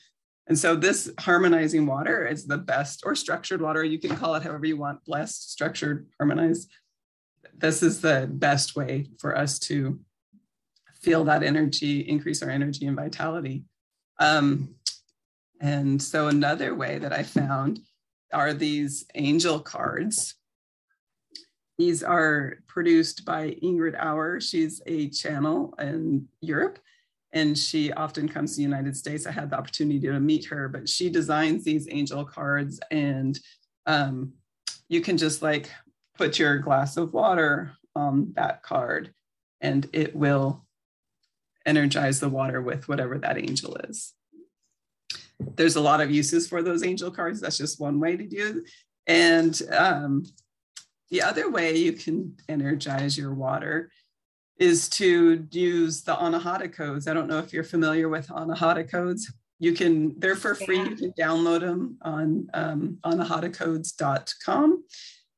And 0.47 0.59
so, 0.59 0.75
this 0.75 1.09
harmonizing 1.17 1.85
water 1.85 2.27
is 2.27 2.45
the 2.45 2.57
best, 2.57 3.03
or 3.05 3.15
structured 3.15 3.61
water, 3.61 3.85
you 3.85 3.99
can 3.99 4.17
call 4.17 4.35
it 4.35 4.43
however 4.43 4.65
you 4.65 4.75
want 4.75 5.05
blessed, 5.05 5.49
structured, 5.49 6.07
harmonized. 6.19 6.69
this 7.57 7.81
is 7.81 8.01
the 8.01 8.27
best 8.29 8.75
way 8.75 9.07
for 9.19 9.37
us 9.37 9.57
to 9.59 9.99
feel 11.01 11.23
that 11.23 11.43
energy, 11.43 12.01
increase 12.01 12.43
our 12.43 12.49
energy 12.49 12.85
and 12.85 12.97
vitality. 12.97 13.63
Um, 14.19 14.75
and 15.61 16.01
so 16.01 16.27
another 16.27 16.75
way 16.75 16.97
that 16.99 17.13
I 17.13 17.23
found 17.23 17.79
are 18.33 18.53
these 18.53 19.05
angel 19.15 19.59
cards. 19.61 20.35
These 21.81 22.03
are 22.03 22.57
produced 22.67 23.25
by 23.25 23.57
Ingrid 23.63 23.95
Auer. 23.99 24.39
She's 24.39 24.83
a 24.85 25.09
channel 25.09 25.73
in 25.79 26.27
Europe 26.39 26.77
and 27.33 27.57
she 27.57 27.91
often 27.93 28.29
comes 28.29 28.51
to 28.51 28.57
the 28.57 28.61
United 28.61 28.95
States. 28.95 29.25
I 29.25 29.31
had 29.31 29.49
the 29.49 29.57
opportunity 29.57 29.99
to 30.01 30.19
meet 30.19 30.45
her, 30.45 30.69
but 30.69 30.87
she 30.87 31.09
designs 31.09 31.63
these 31.63 31.87
angel 31.89 32.23
cards 32.23 32.79
and 32.91 33.39
um, 33.87 34.33
you 34.89 35.01
can 35.01 35.17
just 35.17 35.41
like 35.41 35.71
put 36.15 36.37
your 36.37 36.59
glass 36.59 36.97
of 36.97 37.13
water 37.13 37.71
on 37.95 38.31
that 38.35 38.61
card 38.61 39.11
and 39.59 39.89
it 39.91 40.15
will 40.15 40.63
energize 41.65 42.19
the 42.19 42.29
water 42.29 42.61
with 42.61 42.87
whatever 42.87 43.17
that 43.17 43.39
angel 43.39 43.75
is. 43.89 44.13
There's 45.39 45.77
a 45.77 45.81
lot 45.81 45.99
of 45.99 46.11
uses 46.11 46.47
for 46.47 46.61
those 46.61 46.83
angel 46.83 47.09
cards. 47.09 47.41
That's 47.41 47.57
just 47.57 47.81
one 47.81 47.99
way 47.99 48.17
to 48.17 48.27
do 48.27 48.57
it. 48.59 48.71
And 49.07 49.59
um, 49.75 50.25
the 51.11 51.21
other 51.21 51.51
way 51.51 51.77
you 51.77 51.93
can 51.93 52.35
energize 52.49 53.17
your 53.17 53.33
water 53.33 53.91
is 54.57 54.87
to 54.89 55.45
use 55.51 56.03
the 56.03 56.15
Anahata 56.15 56.71
codes. 56.71 57.07
I 57.07 57.13
don't 57.13 57.27
know 57.27 57.39
if 57.39 57.51
you're 57.51 57.63
familiar 57.63 58.07
with 58.09 58.27
Anahata 58.29 58.89
codes. 58.89 59.31
You 59.59 59.73
can, 59.73 60.19
they're 60.19 60.35
for 60.35 60.55
free. 60.55 60.79
You 60.79 60.95
can 60.95 61.13
download 61.19 61.59
them 61.59 61.97
on 62.01 62.47
um, 62.53 62.97
anahatacodes.com 63.03 64.83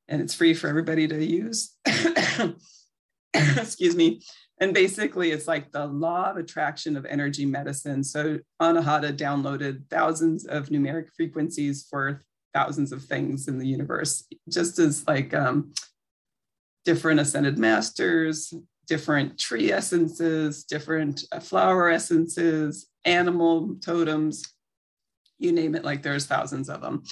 and 0.07 0.21
it's 0.21 0.33
free 0.33 0.53
for 0.53 0.67
everybody 0.67 1.07
to 1.07 1.25
use. 1.25 1.75
Excuse 3.33 3.95
me. 3.95 4.21
And 4.59 4.73
basically, 4.73 5.31
it's 5.31 5.47
like 5.47 5.71
the 5.71 5.87
law 5.87 6.29
of 6.29 6.37
attraction 6.37 6.95
of 6.95 7.05
energy 7.05 7.45
medicine. 7.45 8.03
So, 8.03 8.39
Anahata 8.61 9.17
downloaded 9.17 9.89
thousands 9.89 10.45
of 10.45 10.69
numeric 10.69 11.07
frequencies 11.17 11.87
for 11.89 12.23
thousands 12.53 12.91
of 12.91 13.03
things 13.03 13.47
in 13.47 13.57
the 13.57 13.67
universe, 13.67 14.25
just 14.49 14.79
as 14.79 15.05
like 15.07 15.33
um, 15.33 15.73
different 16.85 17.19
ascended 17.19 17.57
masters, 17.57 18.53
different 18.87 19.39
tree 19.39 19.71
essences, 19.71 20.63
different 20.63 21.23
uh, 21.31 21.39
flower 21.39 21.89
essences, 21.89 22.87
animal 23.05 23.75
totems, 23.81 24.43
you 25.39 25.51
name 25.51 25.75
it, 25.75 25.83
like 25.83 26.03
there's 26.03 26.25
thousands 26.25 26.69
of 26.69 26.81
them. 26.81 27.03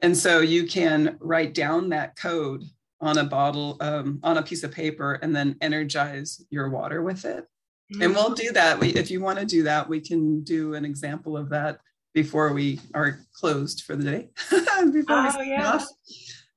And 0.00 0.16
so 0.16 0.40
you 0.40 0.66
can 0.66 1.16
write 1.20 1.54
down 1.54 1.88
that 1.88 2.16
code 2.16 2.62
on 3.00 3.18
a 3.18 3.24
bottle, 3.24 3.76
um, 3.80 4.20
on 4.22 4.38
a 4.38 4.42
piece 4.42 4.64
of 4.64 4.72
paper, 4.72 5.14
and 5.14 5.34
then 5.34 5.56
energize 5.60 6.44
your 6.50 6.68
water 6.68 7.02
with 7.02 7.24
it. 7.24 7.46
Mm-hmm. 7.92 8.02
And 8.02 8.14
we'll 8.14 8.34
do 8.34 8.52
that. 8.52 8.78
We, 8.78 8.88
if 8.90 9.10
you 9.10 9.20
want 9.20 9.38
to 9.38 9.46
do 9.46 9.62
that, 9.64 9.88
we 9.88 10.00
can 10.00 10.42
do 10.42 10.74
an 10.74 10.84
example 10.84 11.36
of 11.36 11.48
that 11.50 11.80
before 12.14 12.52
we 12.52 12.80
are 12.94 13.20
closed 13.32 13.84
for 13.84 13.96
the 13.96 14.04
day. 14.04 14.28
before 14.92 15.04
oh, 15.08 15.40
yeah. 15.40 15.74
Off. 15.74 15.86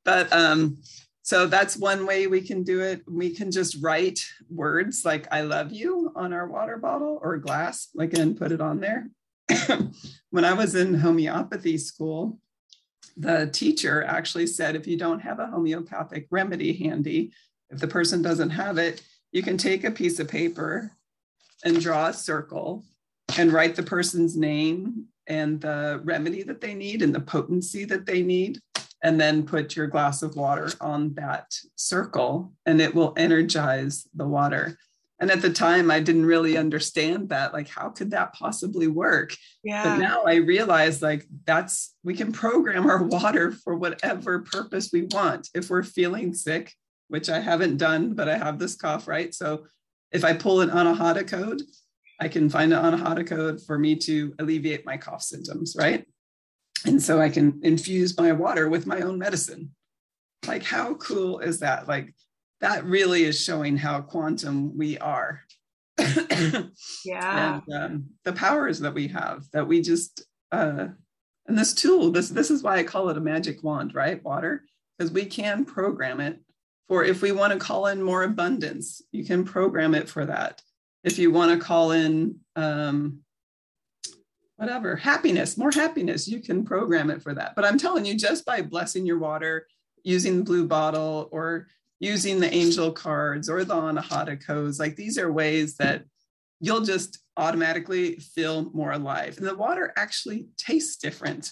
But 0.04 0.32
um, 0.34 0.78
so 1.22 1.46
that's 1.48 1.78
one 1.78 2.06
way 2.06 2.28
we 2.28 2.42
can 2.42 2.64
do 2.64 2.82
it. 2.82 3.04
We 3.08 3.34
can 3.36 3.52
just 3.52 3.78
write 3.82 4.20
words 4.50 5.04
like 5.06 5.28
I 5.32 5.42
love 5.42 5.72
you 5.72 6.12
on 6.16 6.34
our 6.34 6.48
water 6.48 6.78
bottle 6.78 7.20
or 7.22 7.38
glass, 7.38 7.90
like 7.94 8.14
and 8.14 8.38
put 8.38 8.52
it 8.52 8.62
on 8.62 8.80
there. 8.80 9.10
when 10.30 10.46
I 10.46 10.54
was 10.54 10.76
in 10.76 10.96
homeopathy 10.96 11.78
school, 11.78 12.40
the 13.18 13.48
teacher 13.48 14.04
actually 14.04 14.48
said 14.48 14.76
if 14.76 14.88
you 14.88 14.98
don't 14.98 15.20
have 15.20 15.40
a 15.40 15.48
homeopathic 15.48 16.28
remedy 16.32 16.74
handy, 16.74 17.34
if 17.70 17.80
the 17.80 17.88
person 17.88 18.22
doesn't 18.22 18.52
have 18.52 18.78
it, 18.78 19.02
you 19.32 19.44
can 19.44 19.58
take 19.58 19.84
a 19.84 19.92
piece 19.92 20.20
of 20.20 20.28
paper 20.28 20.92
and 21.64 21.80
draw 21.80 22.08
a 22.08 22.14
circle 22.14 22.84
and 23.38 23.54
write 23.54 23.76
the 23.76 23.84
person's 23.84 24.36
name 24.36 25.06
and 25.38 25.62
the 25.62 26.02
remedy 26.04 26.44
that 26.44 26.62
they 26.62 26.74
need 26.74 27.02
and 27.02 27.14
the 27.16 27.26
potency 27.36 27.84
that 27.86 28.06
they 28.06 28.22
need. 28.22 28.60
And 29.04 29.20
then 29.20 29.48
put 29.48 29.76
your 29.76 29.88
glass 29.88 30.22
of 30.22 30.36
water 30.36 30.70
on 30.80 31.16
that 31.16 31.48
circle 31.76 32.54
and 32.68 32.80
it 32.80 32.94
will 32.94 33.16
energize 33.18 34.08
the 34.14 34.28
water. 34.28 34.78
And 35.20 35.32
at 35.32 35.42
the 35.42 35.50
time, 35.50 35.90
I 35.90 36.00
didn't 36.00 36.28
really 36.28 36.56
understand 36.56 37.30
that. 37.30 37.52
Like, 37.52 37.68
how 37.68 37.90
could 37.90 38.12
that 38.12 38.34
possibly 38.34 38.88
work? 38.88 39.36
Yeah. 39.64 39.84
But 39.84 39.98
now 39.98 40.24
I 40.26 40.36
realize, 40.36 41.02
like, 41.02 41.26
that's 41.46 41.96
we 42.04 42.14
can 42.14 42.32
program 42.32 42.86
our 42.88 43.04
water 43.04 43.52
for 43.52 43.76
whatever 43.76 44.40
purpose 44.40 44.92
we 44.94 45.04
want. 45.04 45.50
If 45.56 45.72
we're 45.72 45.82
feeling 45.84 46.36
sick, 46.36 46.72
which 47.08 47.28
I 47.28 47.40
haven't 47.40 47.78
done, 47.78 48.14
but 48.14 48.30
I 48.30 48.38
have 48.38 48.60
this 48.60 48.76
cough, 48.76 49.08
right? 49.08 49.34
So 49.34 49.66
if 50.12 50.24
I 50.24 50.34
pull 50.34 50.62
an 50.62 50.70
Anahata 50.70 51.28
code, 51.28 51.62
I 52.22 52.28
can 52.28 52.50
find 52.50 52.72
it 52.72 52.76
an 52.76 52.94
Anahata 52.94 53.26
code 53.26 53.62
for 53.62 53.80
me 53.80 53.96
to 53.96 54.36
alleviate 54.38 54.86
my 54.86 54.96
cough 54.96 55.24
symptoms, 55.24 55.76
right? 55.78 56.06
And 56.86 57.02
so 57.02 57.20
I 57.20 57.30
can 57.30 57.60
infuse 57.64 58.16
my 58.16 58.32
water 58.32 58.70
with 58.70 58.86
my 58.86 59.02
own 59.02 59.18
medicine. 59.18 59.72
Like, 60.46 60.64
how 60.64 60.94
cool 60.96 61.40
is 61.40 61.60
that? 61.60 61.88
Like, 61.88 62.14
that 62.60 62.86
really 62.86 63.24
is 63.24 63.44
showing 63.44 63.76
how 63.76 64.02
quantum 64.02 64.78
we 64.78 65.00
are. 65.00 65.42
yeah. 67.06 67.60
And 67.68 67.74
um, 67.74 68.06
the 68.24 68.34
powers 68.34 68.80
that 68.82 68.94
we 68.94 69.08
have 69.08 69.50
that 69.52 69.68
we 69.68 69.82
just, 69.82 70.24
uh, 70.52 70.90
and 71.48 71.58
this 71.58 71.74
tool, 71.74 72.12
this, 72.12 72.30
this 72.30 72.52
is 72.52 72.62
why 72.62 72.78
I 72.78 72.84
call 72.84 73.10
it 73.10 73.18
a 73.18 73.22
magic 73.22 73.64
wand, 73.64 73.96
right? 73.96 74.24
Water, 74.24 74.64
because 74.98 75.12
we 75.12 75.26
can 75.26 75.66
program 75.66 76.20
it 76.20 76.40
for 76.88 77.04
if 77.04 77.24
we 77.24 77.32
want 77.32 77.54
to 77.54 77.60
call 77.60 77.88
in 77.88 78.04
more 78.04 78.24
abundance, 78.24 79.02
you 79.12 79.26
can 79.26 79.44
program 79.44 79.96
it 79.96 80.08
for 80.08 80.26
that. 80.26 80.62
If 81.04 81.18
you 81.18 81.32
want 81.32 81.52
to 81.60 81.66
call 81.66 81.92
in, 81.92 82.40
um, 82.56 83.20
whatever, 84.58 84.96
happiness, 84.96 85.58
more 85.58 85.72
happiness, 85.72 86.28
you 86.28 86.40
can 86.42 86.64
program 86.64 87.10
it 87.10 87.22
for 87.22 87.34
that. 87.34 87.56
But 87.56 87.66
I'm 87.66 87.78
telling 87.78 88.06
you, 88.06 88.16
just 88.16 88.46
by 88.46 88.62
blessing 88.62 89.06
your 89.06 89.18
water, 89.18 89.66
using 90.04 90.38
the 90.38 90.44
blue 90.44 90.68
bottle 90.68 91.30
or 91.32 91.68
using 92.00 92.40
the 92.40 92.54
angel 92.54 92.92
cards 92.92 93.50
or 93.50 93.64
the 93.64 93.76
anahata 93.76 94.44
codes. 94.44 94.80
Like 94.80 94.96
these 94.96 95.18
are 95.18 95.32
ways 95.32 95.78
that 95.78 96.04
you'll 96.60 96.82
just 96.82 97.20
automatically 97.38 98.16
feel 98.16 98.72
more 98.74 98.92
alive. 98.92 99.38
And 99.38 99.46
the 99.46 99.56
water 99.56 99.94
actually 99.96 100.48
tastes 100.58 100.98
different. 100.98 101.52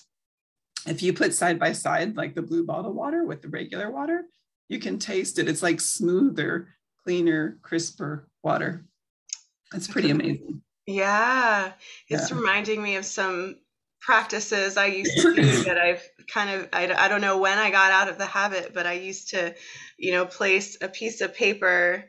If 0.87 1.03
you 1.03 1.13
put 1.13 1.33
side 1.33 1.59
by 1.59 1.73
side, 1.73 2.17
like 2.17 2.35
the 2.35 2.41
blue 2.41 2.65
bottle 2.65 2.93
water 2.93 3.23
with 3.23 3.41
the 3.41 3.49
regular 3.49 3.91
water, 3.91 4.25
you 4.69 4.79
can 4.79 4.97
taste 4.97 5.37
it. 5.39 5.47
It's 5.47 5.63
like 5.63 5.81
smoother, 5.81 6.69
cleaner, 7.03 7.59
crisper 7.61 8.27
water. 8.43 8.85
It's 9.73 9.87
pretty 9.87 10.09
amazing. 10.09 10.61
Yeah. 10.87 11.73
It's 12.07 12.31
yeah. 12.31 12.37
reminding 12.37 12.81
me 12.81 12.95
of 12.95 13.05
some 13.05 13.57
practices 14.01 14.77
I 14.77 14.87
used 14.87 15.17
to 15.17 15.35
do 15.35 15.63
that 15.63 15.77
I've 15.77 16.03
kind 16.33 16.49
of, 16.49 16.69
I, 16.73 16.91
I 16.91 17.07
don't 17.07 17.21
know 17.21 17.37
when 17.37 17.57
I 17.57 17.69
got 17.69 17.91
out 17.91 18.09
of 18.09 18.17
the 18.17 18.25
habit, 18.25 18.73
but 18.73 18.87
I 18.87 18.93
used 18.93 19.29
to, 19.29 19.53
you 19.97 20.13
know, 20.13 20.25
place 20.25 20.77
a 20.81 20.87
piece 20.87 21.21
of 21.21 21.35
paper 21.35 22.05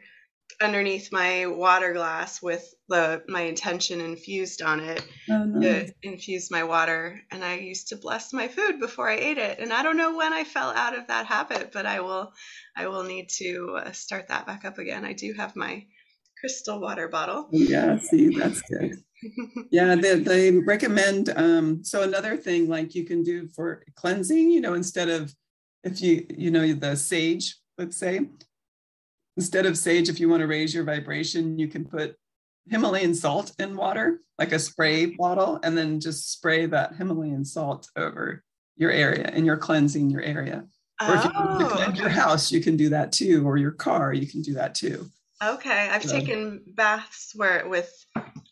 underneath 0.61 1.13
my 1.13 1.47
water 1.47 1.93
glass 1.93 2.43
with 2.43 2.75
the 2.89 3.23
my 3.29 3.43
intention 3.43 4.01
infused 4.01 4.63
on 4.63 4.81
it 4.81 5.03
oh, 5.31 5.45
nice. 5.45 5.87
to 5.87 5.95
infuse 6.03 6.51
my 6.51 6.65
water 6.65 7.21
and 7.31 7.45
i 7.45 7.57
used 7.57 7.89
to 7.89 7.97
bless 7.97 8.33
my 8.33 8.49
food 8.49 8.79
before 8.79 9.09
i 9.09 9.15
ate 9.15 9.39
it 9.39 9.59
and 9.59 9.73
i 9.73 9.83
don't 9.83 9.97
know 9.97 10.17
when 10.17 10.33
i 10.33 10.45
fell 10.45 10.71
out 10.71 10.99
of 10.99 11.07
that 11.07 11.27
habit 11.27 11.71
but 11.73 11.87
i 11.87 12.01
will 12.01 12.33
i 12.77 12.87
will 12.89 13.05
need 13.05 13.29
to 13.29 13.79
uh, 13.81 13.93
start 13.93 14.29
that 14.29 14.47
back 14.47 14.65
up 14.65 14.79
again 14.79 15.05
i 15.05 15.13
do 15.13 15.33
have 15.33 15.57
my 15.57 15.85
crystal 16.41 16.81
water 16.81 17.09
bottle 17.09 17.49
yeah 17.53 17.99
see 17.99 18.37
that's 18.37 18.63
good 18.63 18.97
yeah, 19.71 19.95
they, 19.95 20.19
they 20.19 20.51
recommend. 20.51 21.31
Um, 21.37 21.85
so 21.85 22.03
another 22.03 22.37
thing 22.37 22.69
like 22.69 22.95
you 22.95 23.05
can 23.05 23.23
do 23.23 23.49
for 23.49 23.85
cleansing, 23.95 24.51
you 24.51 24.61
know, 24.61 24.75
instead 24.75 25.09
of 25.09 25.35
if 25.85 26.01
you, 26.01 26.27
you 26.37 26.51
know, 26.51 26.73
the 26.73 26.97
sage, 26.97 27.57
let's 27.79 27.97
say, 27.97 28.29
instead 29.37 29.67
of 29.67 29.79
sage, 29.79 30.09
if 30.09 30.21
you 30.21 30.29
want 30.29 30.41
to 30.41 30.47
raise 30.47 30.75
your 30.75 30.85
vibration, 30.85 31.59
you 31.59 31.69
can 31.69 31.85
put 31.85 32.17
Himalayan 32.69 33.15
salt 33.15 33.53
in 33.59 33.77
water, 33.77 34.21
like 34.39 34.53
a 34.53 34.59
spray 34.59 35.07
bottle, 35.07 35.59
and 35.63 35.77
then 35.77 36.01
just 36.01 36.33
spray 36.33 36.67
that 36.67 36.95
Himalayan 36.97 37.45
salt 37.45 37.89
over 37.97 38.43
your 38.77 38.91
area 38.91 39.31
and 39.33 39.45
you're 39.45 39.57
cleansing 39.57 40.11
your 40.11 40.23
area. 40.23 40.65
Or 41.03 41.15
if 41.15 41.25
you 41.25 41.31
want 41.35 41.61
to 41.61 41.67
oh, 41.67 41.69
cleanse 41.71 41.99
your 41.99 42.11
house, 42.11 42.53
you 42.53 42.61
can 42.61 42.77
do 42.77 42.91
that 42.91 43.11
too, 43.13 43.47
or 43.47 43.57
your 43.57 43.71
car, 43.71 44.13
you 44.13 44.27
can 44.27 44.43
do 44.43 44.55
that 44.55 44.75
too. 44.75 45.07
Okay, 45.43 45.89
I've 45.91 46.03
taken 46.03 46.63
baths 46.75 47.33
where 47.35 47.67
with 47.67 47.91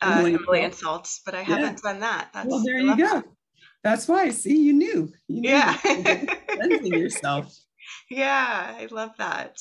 uh, 0.00 0.24
Himalayan 0.24 0.72
salts, 0.72 1.20
but 1.24 1.34
I 1.34 1.42
haven't 1.42 1.82
done 1.82 2.00
that. 2.00 2.30
That's, 2.32 2.48
well, 2.48 2.62
there 2.64 2.78
you 2.78 2.96
go. 2.96 3.06
That. 3.06 3.24
That's 3.84 4.08
why. 4.08 4.30
See, 4.30 4.56
you 4.56 4.72
knew. 4.72 5.12
You 5.28 5.40
knew 5.42 5.48
yeah, 5.50 5.76
cleansing 5.76 6.92
yourself. 6.92 7.54
Yeah, 8.10 8.74
I 8.78 8.86
love 8.90 9.12
that. 9.16 9.58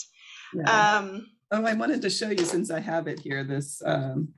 Yeah. 0.53 0.97
Um, 0.97 1.27
oh, 1.51 1.65
I 1.65 1.73
wanted 1.73 2.01
to 2.01 2.09
show 2.09 2.29
you 2.29 2.43
since 2.43 2.69
I 2.69 2.81
have 2.81 3.07
it 3.07 3.21
here. 3.21 3.45
This 3.45 3.81
um, 3.85 4.33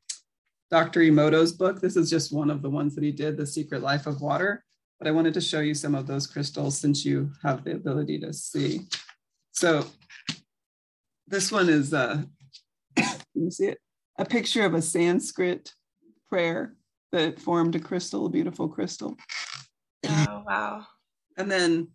Dr. 0.70 1.02
Emoto's 1.02 1.52
book. 1.52 1.82
This 1.82 1.96
is 1.96 2.10
just 2.10 2.32
one 2.32 2.52
of 2.52 2.62
the 2.62 2.70
ones 2.70 2.94
that 2.96 3.04
he 3.04 3.12
did, 3.12 3.36
The 3.36 3.48
Secret 3.48 3.82
Life 3.82 4.06
of 4.06 4.22
Water. 4.22 4.64
But 5.00 5.08
I 5.08 5.12
wanted 5.12 5.34
to 5.36 5.42
show 5.42 5.62
you 5.62 5.74
some 5.74 5.96
of 5.96 6.06
those 6.06 6.28
crystals 6.28 6.78
since 6.78 7.04
you 7.04 7.32
have 7.42 7.64
the 7.64 7.74
ability 7.74 8.20
to 8.20 8.34
see. 8.34 8.82
So 9.54 9.86
this 11.28 11.52
one 11.52 11.70
is 11.70 11.94
uh 11.94 12.24
you 13.44 13.52
see 13.52 13.68
it? 13.68 13.80
A 14.18 14.26
picture 14.26 14.66
of 14.66 14.74
a 14.74 14.82
Sanskrit 14.82 15.74
prayer 16.28 16.76
that 17.12 17.40
formed 17.40 17.76
a 17.76 17.80
crystal, 17.80 18.26
a 18.26 18.30
beautiful 18.30 18.68
crystal. 18.68 19.18
Oh 20.08 20.44
wow. 20.46 20.86
And 21.38 21.50
then 21.50 21.90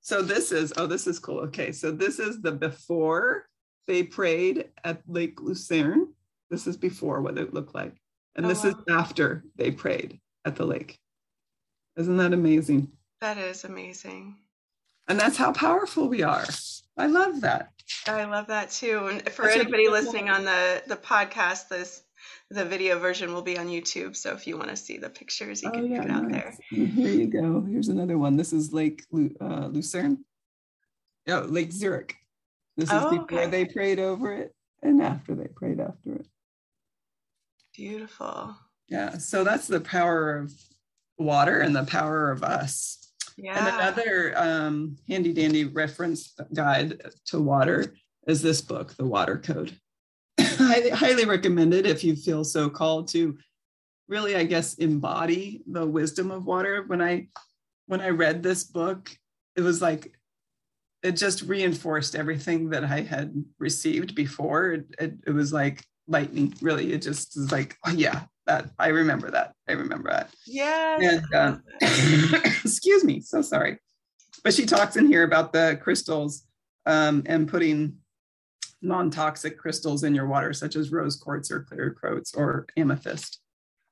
so 0.00 0.22
this 0.22 0.52
is 0.52 0.72
oh 0.76 0.86
this 0.86 1.06
is 1.06 1.18
cool. 1.18 1.40
Okay, 1.40 1.72
so 1.72 1.90
this 1.90 2.18
is 2.18 2.40
the 2.40 2.52
before 2.52 3.46
they 3.86 4.02
prayed 4.02 4.66
at 4.84 5.02
Lake 5.06 5.40
Lucerne. 5.40 6.14
This 6.50 6.66
is 6.66 6.76
before 6.76 7.20
what 7.20 7.38
it 7.38 7.54
looked 7.54 7.74
like. 7.74 7.94
And 8.36 8.46
Oh, 8.46 8.48
this 8.48 8.64
is 8.64 8.74
after 8.88 9.44
they 9.56 9.70
prayed 9.70 10.20
at 10.44 10.56
the 10.56 10.64
lake. 10.64 10.98
Isn't 11.96 12.16
that 12.16 12.32
amazing? 12.32 12.88
That 13.20 13.36
is 13.36 13.64
amazing. 13.64 14.36
And 15.10 15.18
that's 15.18 15.36
how 15.36 15.52
powerful 15.52 16.08
we 16.08 16.22
are. 16.22 16.44
I 16.96 17.06
love 17.06 17.40
that. 17.40 17.72
I 18.06 18.24
love 18.24 18.46
that 18.46 18.70
too. 18.70 19.08
And 19.10 19.28
for 19.30 19.42
That's 19.42 19.56
anybody 19.56 19.88
listening 19.88 20.30
on 20.30 20.44
the 20.44 20.82
the 20.86 20.96
podcast, 20.96 21.68
this 21.68 22.02
the 22.48 22.64
video 22.64 22.96
version 23.00 23.32
will 23.34 23.42
be 23.42 23.58
on 23.58 23.66
YouTube. 23.66 24.14
So 24.14 24.32
if 24.34 24.46
you 24.46 24.56
want 24.56 24.68
to 24.70 24.76
see 24.76 24.98
the 24.98 25.10
pictures, 25.10 25.62
you 25.64 25.70
Oh, 25.70 25.72
can 25.72 25.90
yeah, 25.90 26.04
it 26.04 26.10
out 26.10 26.28
nice. 26.28 26.58
there. 26.70 26.86
Here 26.86 27.08
you 27.10 27.26
go. 27.26 27.60
Here's 27.68 27.88
another 27.88 28.18
one. 28.18 28.36
This 28.36 28.52
is 28.52 28.72
Lake 28.72 29.02
uh, 29.12 29.66
Lucerne. 29.66 30.24
Oh, 31.28 31.40
Lake 31.40 31.72
Zurich. 31.72 32.14
This 32.76 32.88
is 32.88 32.94
Oh, 32.94 33.10
before 33.10 33.22
okay. 33.40 33.46
they 33.50 33.64
prayed 33.64 33.98
over 33.98 34.32
it 34.32 34.54
and 34.82 35.02
after 35.02 35.34
they 35.34 35.48
prayed 35.48 35.80
after 35.80 36.14
it. 36.14 36.26
Beautiful. 37.74 38.54
Yeah. 38.88 39.18
So 39.18 39.42
that's 39.42 39.66
the 39.66 39.80
power 39.80 40.36
of 40.36 40.52
water 41.18 41.58
and 41.58 41.74
the 41.74 41.84
power 41.84 42.30
of 42.30 42.44
us. 42.44 43.09
And 43.44 43.68
another 43.68 44.34
um, 44.36 44.96
handy 45.08 45.32
dandy 45.32 45.64
reference 45.64 46.34
guide 46.54 47.00
to 47.26 47.40
water 47.40 47.94
is 48.26 48.42
this 48.42 48.60
book, 48.60 48.94
The 48.96 49.06
Water 49.06 49.38
Code. 49.38 49.76
I 50.38 50.90
highly 50.92 51.24
recommend 51.24 51.74
it 51.74 51.86
if 51.86 52.04
you 52.04 52.16
feel 52.16 52.44
so 52.44 52.68
called 52.68 53.08
to 53.08 53.38
really, 54.08 54.36
I 54.36 54.44
guess, 54.44 54.74
embody 54.74 55.62
the 55.66 55.86
wisdom 55.86 56.30
of 56.30 56.44
water. 56.44 56.84
When 56.86 57.00
I 57.00 57.28
when 57.86 58.00
I 58.00 58.10
read 58.10 58.42
this 58.42 58.64
book, 58.64 59.10
it 59.56 59.62
was 59.62 59.80
like 59.80 60.12
it 61.02 61.12
just 61.12 61.42
reinforced 61.42 62.14
everything 62.14 62.70
that 62.70 62.84
I 62.84 63.00
had 63.00 63.44
received 63.58 64.14
before. 64.14 64.72
It, 64.72 64.84
it, 64.98 65.14
it 65.28 65.30
was 65.30 65.52
like 65.52 65.82
lightning, 66.06 66.54
really. 66.60 66.92
It 66.92 67.02
just 67.02 67.36
is 67.36 67.50
like, 67.50 67.76
oh 67.86 67.92
yeah, 67.92 68.24
that. 68.50 68.70
I 68.78 68.88
remember 68.88 69.30
that. 69.30 69.54
I 69.68 69.72
remember 69.72 70.10
that. 70.10 70.30
Yes. 70.46 71.22
and 71.32 71.34
uh, 71.34 71.58
excuse 72.64 73.04
me 73.04 73.20
so 73.20 73.42
sorry. 73.42 73.78
But 74.42 74.54
she 74.54 74.66
talks 74.66 74.96
in 74.96 75.06
here 75.06 75.24
about 75.24 75.52
the 75.52 75.78
crystals 75.82 76.46
um, 76.86 77.22
and 77.26 77.48
putting 77.48 77.96
non-toxic 78.82 79.58
crystals 79.58 80.04
in 80.04 80.14
your 80.14 80.26
water 80.26 80.52
such 80.52 80.74
as 80.74 80.90
rose 80.90 81.16
quartz 81.16 81.50
or 81.50 81.60
clear 81.60 81.94
quartz 82.00 82.34
or 82.34 82.66
amethyst. 82.76 83.40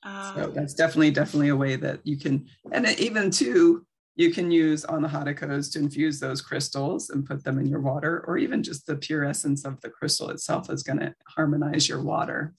So 0.05 0.45
Um, 0.45 0.55
that's 0.55 0.75
definitely 0.75 1.11
definitely 1.11 1.49
a 1.49 1.57
way 1.57 1.77
that 1.77 1.99
you 2.05 2.17
can 2.17 2.47
and 2.73 2.87
even 2.99 3.31
too 3.31 3.85
you 4.19 4.33
can 4.33 4.51
use 4.51 4.85
anahata 4.87 5.71
to 5.73 5.79
infuse 5.79 6.19
those 6.19 6.41
crystals 6.41 7.11
and 7.11 7.27
put 7.27 7.45
them 7.45 7.59
in 7.59 7.67
your 7.67 7.81
water 7.81 8.25
or 8.27 8.37
even 8.37 8.63
just 8.63 8.87
the 8.87 8.97
pure 8.97 9.25
essence 9.25 9.65
of 9.65 9.81
the 9.81 9.91
crystal 9.91 10.31
itself 10.31 10.71
is 10.71 10.83
going 10.83 10.99
to 10.99 11.15
harmonize 11.29 11.89
your 11.89 12.03
water. 12.03 12.53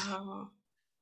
Oh, 0.00 0.50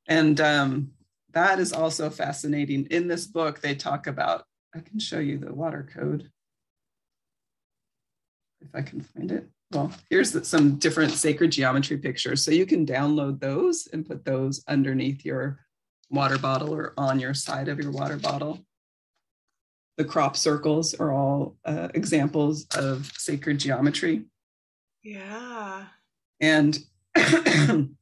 and 0.09 0.41
um, 0.41 0.91
that 1.33 1.59
is 1.59 1.73
also 1.73 2.11
fascinating. 2.11 2.87
In 2.91 3.07
this 3.07 3.27
book, 3.27 3.61
they 3.61 3.75
talk 3.75 4.07
about, 4.07 4.45
I 4.75 4.81
can 4.81 4.99
show 4.99 5.19
you 5.19 5.39
the 5.39 5.53
water 5.53 5.89
code 5.95 6.31
if 8.61 8.75
I 8.75 8.83
can 8.83 9.03
find 9.03 9.31
it. 9.31 9.49
Well, 9.71 9.93
here's 10.09 10.33
the, 10.33 10.45
some 10.45 10.77
different 10.77 11.13
sacred 11.13 11.53
geometry 11.53 11.99
pictures. 11.99 12.43
So 12.43 12.51
you 12.51 12.65
can 12.65 12.87
download 12.87 13.39
those 13.39 13.87
and 13.93 14.07
put 14.07 14.25
those 14.25 14.65
underneath 14.67 15.25
your 15.27 15.61
water 16.11 16.39
bottle 16.39 16.75
or 16.75 16.95
on 16.97 17.21
your 17.21 17.35
side 17.35 17.69
of 17.69 17.79
your 17.79 17.91
water 17.91 18.17
bottle. 18.17 18.65
The 19.99 20.07
crop 20.07 20.37
circles 20.37 20.95
are 20.95 21.13
all 21.13 21.57
uh, 21.67 21.89
examples 21.93 22.67
of 22.75 23.13
sacred 23.17 23.59
geometry. 23.61 24.25
yeah. 25.03 25.85
And 26.41 26.79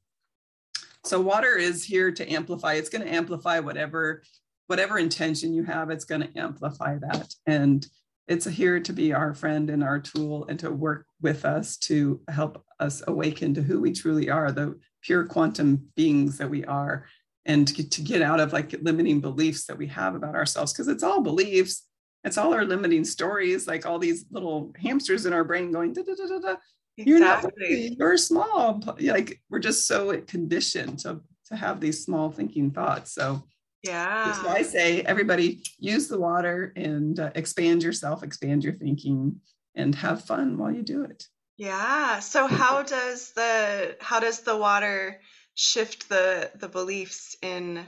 so 1.07 1.21
water 1.21 1.57
is 1.57 1.85
here 1.85 2.11
to 2.12 2.31
amplify. 2.31 2.75
It's 2.75 2.88
going 2.88 3.03
to 3.03 3.12
amplify 3.12 3.61
whatever 3.61 4.23
whatever 4.66 4.99
intention 4.99 5.55
you 5.55 5.62
have. 5.62 5.90
It's 5.90 6.05
going 6.05 6.23
to 6.23 6.38
amplify 6.38 6.99
that. 6.99 7.33
And 7.47 7.87
it's 8.27 8.47
here 8.47 8.81
to 8.81 8.92
be 8.92 9.12
our 9.12 9.33
friend 9.33 9.71
and 9.71 9.85
our 9.85 10.01
tool 10.01 10.45
and 10.49 10.59
to 10.59 10.73
work 10.73 11.07
with 11.23 11.45
us 11.45 11.77
to 11.77 12.21
help 12.29 12.64
us 12.81 13.03
awaken 13.07 13.55
to 13.55 13.62
who 13.62 13.81
we 13.81 13.92
truly 13.92 14.29
are, 14.29 14.51
the 14.51 14.77
pure 15.03 15.25
quantum 15.25 15.87
beings 15.95 16.38
that 16.38 16.51
we 16.51 16.64
are, 16.64 17.07
and 17.45 17.69
to, 17.69 18.03
get 18.03 18.23
out 18.23 18.40
of 18.40 18.53
like 18.53 18.75
limiting 18.83 19.21
beliefs 19.21 19.66
that 19.66 19.79
we 19.79 19.87
have 19.87 20.16
about 20.16 20.35
ourselves, 20.35 20.73
because 20.73 20.88
it's 20.88 21.05
all 21.05 21.23
beliefs. 21.23 21.87
It's 22.25 22.37
all 22.37 22.53
our 22.53 22.64
limiting 22.64 23.05
stories, 23.05 23.69
like 23.69 23.87
all 23.87 24.01
these 24.01 24.25
little 24.33 24.73
hamsters 24.83 25.27
in 25.27 25.33
our 25.33 25.45
brain 25.45 25.71
going 25.71 25.92
da 25.92 26.03
da 26.03 26.14
da 26.16 26.27
da 26.27 26.38
da 26.40 26.57
you're 26.96 27.20
not 27.20 27.38
Exactly. 27.44 27.96
you're 27.98 28.16
small 28.16 28.82
like 29.00 29.40
we're 29.50 29.59
just 29.59 29.87
so 29.87 30.18
conditioned 30.22 30.98
to 31.00 31.20
to 31.48 31.56
have 31.56 31.80
these 31.80 32.04
small 32.04 32.30
thinking 32.30 32.70
thoughts 32.70 33.12
so 33.12 33.42
yeah. 33.82 34.42
why 34.42 34.54
i 34.56 34.62
say 34.62 35.02
everybody 35.02 35.62
use 35.78 36.09
the 36.09 36.18
water 36.18 36.72
and 36.76 37.20
uh, 37.20 37.30
expand 37.35 37.82
yourself 37.82 38.22
expand 38.22 38.64
your 38.64 38.72
thinking 38.74 39.37
and 39.74 39.94
have 39.94 40.24
fun 40.24 40.56
while 40.59 40.72
you 40.72 40.82
do 40.82 41.04
it 41.04 41.26
Yeah. 41.59 42.20
So 42.20 42.46
how 42.46 42.82
does 42.82 43.32
the 43.32 43.96
how 44.00 44.20
does 44.20 44.40
the 44.40 44.56
water 44.56 45.20
shift 45.54 46.09
the 46.09 46.50
the 46.56 46.68
beliefs 46.68 47.37
in 47.42 47.85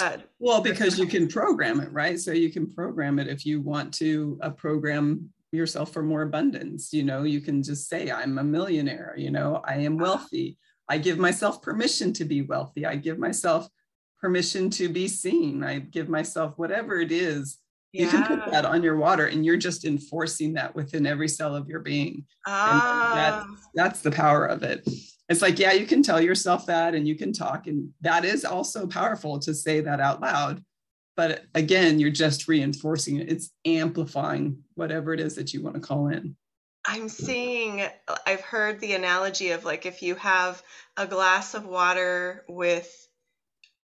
uh 0.00 0.16
well 0.40 0.60
because 0.60 0.98
you 0.98 1.06
can 1.06 1.28
program 1.28 1.78
it 1.80 1.92
right 1.92 2.18
so 2.18 2.32
you 2.32 2.50
can 2.50 2.66
program 2.72 3.18
it 3.20 3.28
if 3.28 3.46
you 3.46 3.60
want 3.60 3.94
to 3.94 4.38
uh, 4.42 4.50
program 4.50 5.30
yourself 5.54 5.92
for 5.92 6.02
more 6.02 6.22
abundance 6.22 6.92
you 6.92 7.02
know 7.02 7.22
you 7.22 7.40
can 7.40 7.62
just 7.62 7.88
say 7.88 8.10
i'm 8.10 8.38
a 8.38 8.44
millionaire 8.44 9.14
you 9.16 9.30
know 9.30 9.62
i 9.64 9.74
am 9.74 9.96
wealthy. 9.96 10.58
I 10.88 10.98
give 10.98 11.18
myself 11.18 11.62
permission 11.62 12.12
to 12.14 12.24
be 12.24 12.42
wealthy. 12.42 12.84
I 12.86 12.96
give 12.96 13.18
myself 13.18 13.68
permission 14.20 14.70
to 14.70 14.88
be 14.88 15.08
seen. 15.08 15.64
I 15.64 15.78
give 15.78 16.08
myself 16.08 16.54
whatever 16.56 17.00
it 17.00 17.12
is. 17.12 17.58
You 17.92 18.08
can 18.08 18.26
put 18.26 18.50
that 18.50 18.64
on 18.64 18.82
your 18.82 18.96
water 18.96 19.26
and 19.26 19.46
you're 19.46 19.56
just 19.56 19.84
enforcing 19.84 20.54
that 20.54 20.74
within 20.74 21.06
every 21.06 21.28
cell 21.28 21.54
of 21.54 21.68
your 21.68 21.78
being. 21.78 22.24
Ah, 22.44 23.46
that's 23.74 24.00
the 24.00 24.10
power 24.10 24.46
of 24.46 24.64
it. 24.64 24.86
It's 25.28 25.40
like 25.40 25.58
yeah 25.58 25.72
you 25.72 25.86
can 25.86 26.02
tell 26.02 26.20
yourself 26.20 26.66
that 26.66 26.94
and 26.94 27.06
you 27.06 27.14
can 27.14 27.32
talk 27.32 27.66
and 27.66 27.90
that 28.00 28.24
is 28.24 28.44
also 28.44 28.86
powerful 28.86 29.38
to 29.38 29.54
say 29.54 29.80
that 29.80 30.00
out 30.00 30.20
loud 30.20 30.62
but 31.16 31.44
again 31.54 31.98
you're 31.98 32.10
just 32.10 32.48
reinforcing 32.48 33.16
it. 33.16 33.30
It's 33.30 33.50
amplifying 33.64 34.62
whatever 34.74 35.12
it 35.14 35.20
is 35.20 35.34
that 35.36 35.52
you 35.52 35.62
want 35.62 35.76
to 35.76 35.80
call 35.80 36.08
in. 36.08 36.36
I'm 36.86 37.08
seeing, 37.08 37.82
I've 38.26 38.42
heard 38.42 38.78
the 38.78 38.92
analogy 38.92 39.50
of 39.52 39.64
like 39.64 39.86
if 39.86 40.02
you 40.02 40.16
have 40.16 40.62
a 40.96 41.06
glass 41.06 41.54
of 41.54 41.64
water 41.64 42.44
with 42.46 43.08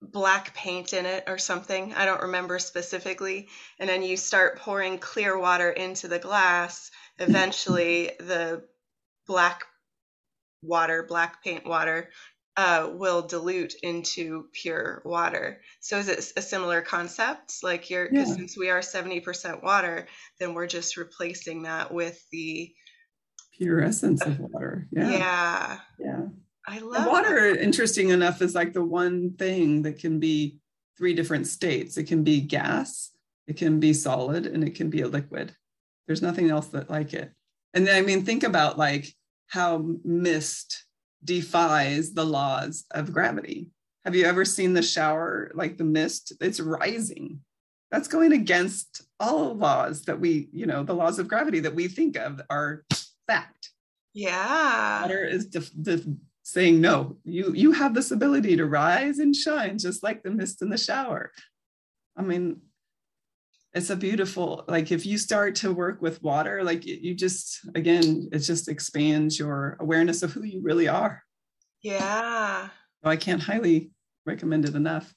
black 0.02 0.54
paint 0.54 0.94
in 0.94 1.06
it 1.06 1.24
or 1.28 1.38
something, 1.38 1.94
I 1.94 2.06
don't 2.06 2.22
remember 2.22 2.60
specifically, 2.60 3.48
and 3.80 3.89
then 3.89 4.04
you 4.04 4.18
start 4.18 4.60
pouring 4.60 4.98
clear 4.98 5.38
water 5.38 5.70
into 5.70 6.08
the 6.08 6.20
glass, 6.20 6.92
eventually 7.20 8.12
the 8.20 8.63
black 9.28 9.63
water, 10.62 11.06
black 11.08 11.44
paint 11.44 11.65
water, 11.65 12.10
uh, 12.60 12.89
will 12.93 13.22
dilute 13.22 13.74
into 13.84 14.48
pure 14.52 15.02
water. 15.06 15.62
So 15.80 15.98
is 15.98 16.10
it 16.10 16.34
a 16.36 16.41
similar 16.41 16.82
concept? 16.82 17.63
Like 17.63 17.89
you're, 17.89 18.10
Yeah. 18.12 18.26
since 18.26 18.58
we 18.58 18.69
are 18.69 18.82
70% 18.82 19.63
water, 19.63 20.08
then 20.39 20.54
we're 20.54 20.67
just 20.67 20.98
replacing 20.98 21.63
that 21.63 21.93
with 21.93 22.22
the 22.34 22.74
pure 23.58 23.82
essence 23.82 24.22
of 24.26 24.39
water. 24.39 24.88
Yeah. 24.91 25.10
yeah, 25.10 25.80
yeah. 26.00 26.22
I 26.67 26.78
And 26.78 26.86
love 26.88 27.08
water 27.08 27.45
interesting 27.48 28.10
enough 28.10 28.41
is 28.41 28.56
like 28.56 28.74
the 28.74 28.84
one 28.84 29.36
thing 29.38 29.84
that 29.84 30.00
can 30.00 30.19
be 30.19 30.58
three 30.98 31.13
different 31.13 31.48
states. 31.48 31.98
It 31.98 32.08
can 32.08 32.24
be 32.26 32.41
gas 32.41 33.12
it 33.48 33.58
can 33.58 33.80
be 33.80 33.93
solid 33.93 34.45
and 34.45 34.63
it 34.63 34.76
can 34.76 34.91
be 34.91 35.02
a 35.02 35.08
liquid. 35.08 35.56
There's 36.06 36.22
nothing 36.22 36.52
else 36.52 36.67
that 36.67 36.88
like 36.89 37.15
it. 37.15 37.32
And 37.74 37.88
then 37.88 37.95
i 37.95 38.06
mean 38.06 38.24
think 38.24 38.43
about 38.43 38.78
like 38.78 39.12
how 39.48 39.84
mist 40.04 40.86
defies 41.23 42.13
the 42.13 42.25
laws 42.25 42.86
of 42.91 43.13
gravity. 43.13 43.67
Have 44.05 44.15
you 44.15 44.25
ever 44.25 44.45
seen 44.45 44.73
the 44.73 44.82
shower 44.82 45.51
like 45.53 45.77
the 45.77 45.84
mist? 45.84 46.34
It's 46.41 46.60
rising. 46.60 47.41
That's 47.91 48.08
going 48.08 48.34
against 48.34 49.03
all 49.19 49.55
laws 49.55 50.03
that 50.05 50.19
we 50.19 50.47
you 50.51 50.65
know 50.65 50.84
the 50.84 50.93
laws 50.93 51.19
of 51.19 51.27
gravity 51.27 51.60
that 51.62 51.75
we 51.75 51.88
think 51.88 52.17
of 52.17 52.41
are 52.49 52.86
fact. 53.27 53.71
Yeah. 54.13 55.01
water 55.01 55.23
is 55.23 55.45
def- 55.45 55.71
def- 55.82 56.05
saying 56.43 56.82
no 56.82 57.17
you 57.23 57.53
you 57.53 57.71
have 57.71 57.93
this 57.93 58.10
ability 58.10 58.55
to 58.55 58.65
rise 58.65 59.19
and 59.19 59.36
shine 59.36 59.77
just 59.77 60.01
like 60.01 60.23
the 60.23 60.32
mist 60.32 60.62
in 60.62 60.69
the 60.69 60.77
shower. 60.77 61.32
I 62.17 62.21
mean 62.21 62.62
it's 63.73 63.89
a 63.89 63.95
beautiful 63.95 64.63
like 64.67 64.91
if 64.91 65.05
you 65.05 65.17
start 65.17 65.55
to 65.55 65.71
work 65.71 66.01
with 66.01 66.23
water 66.23 66.63
like 66.63 66.86
you 66.86 67.13
just 67.13 67.60
again 67.75 68.27
it 68.32 68.39
just 68.39 68.67
expands 68.67 69.38
your 69.38 69.77
awareness 69.79 70.23
of 70.23 70.32
who 70.32 70.43
you 70.43 70.62
really 70.62 70.88
are. 70.88 71.23
Yeah. 71.82 72.69
So 73.03 73.10
i 73.10 73.15
can't 73.15 73.41
highly 73.41 73.91
recommend 74.25 74.65
it 74.65 74.75
enough. 74.75 75.13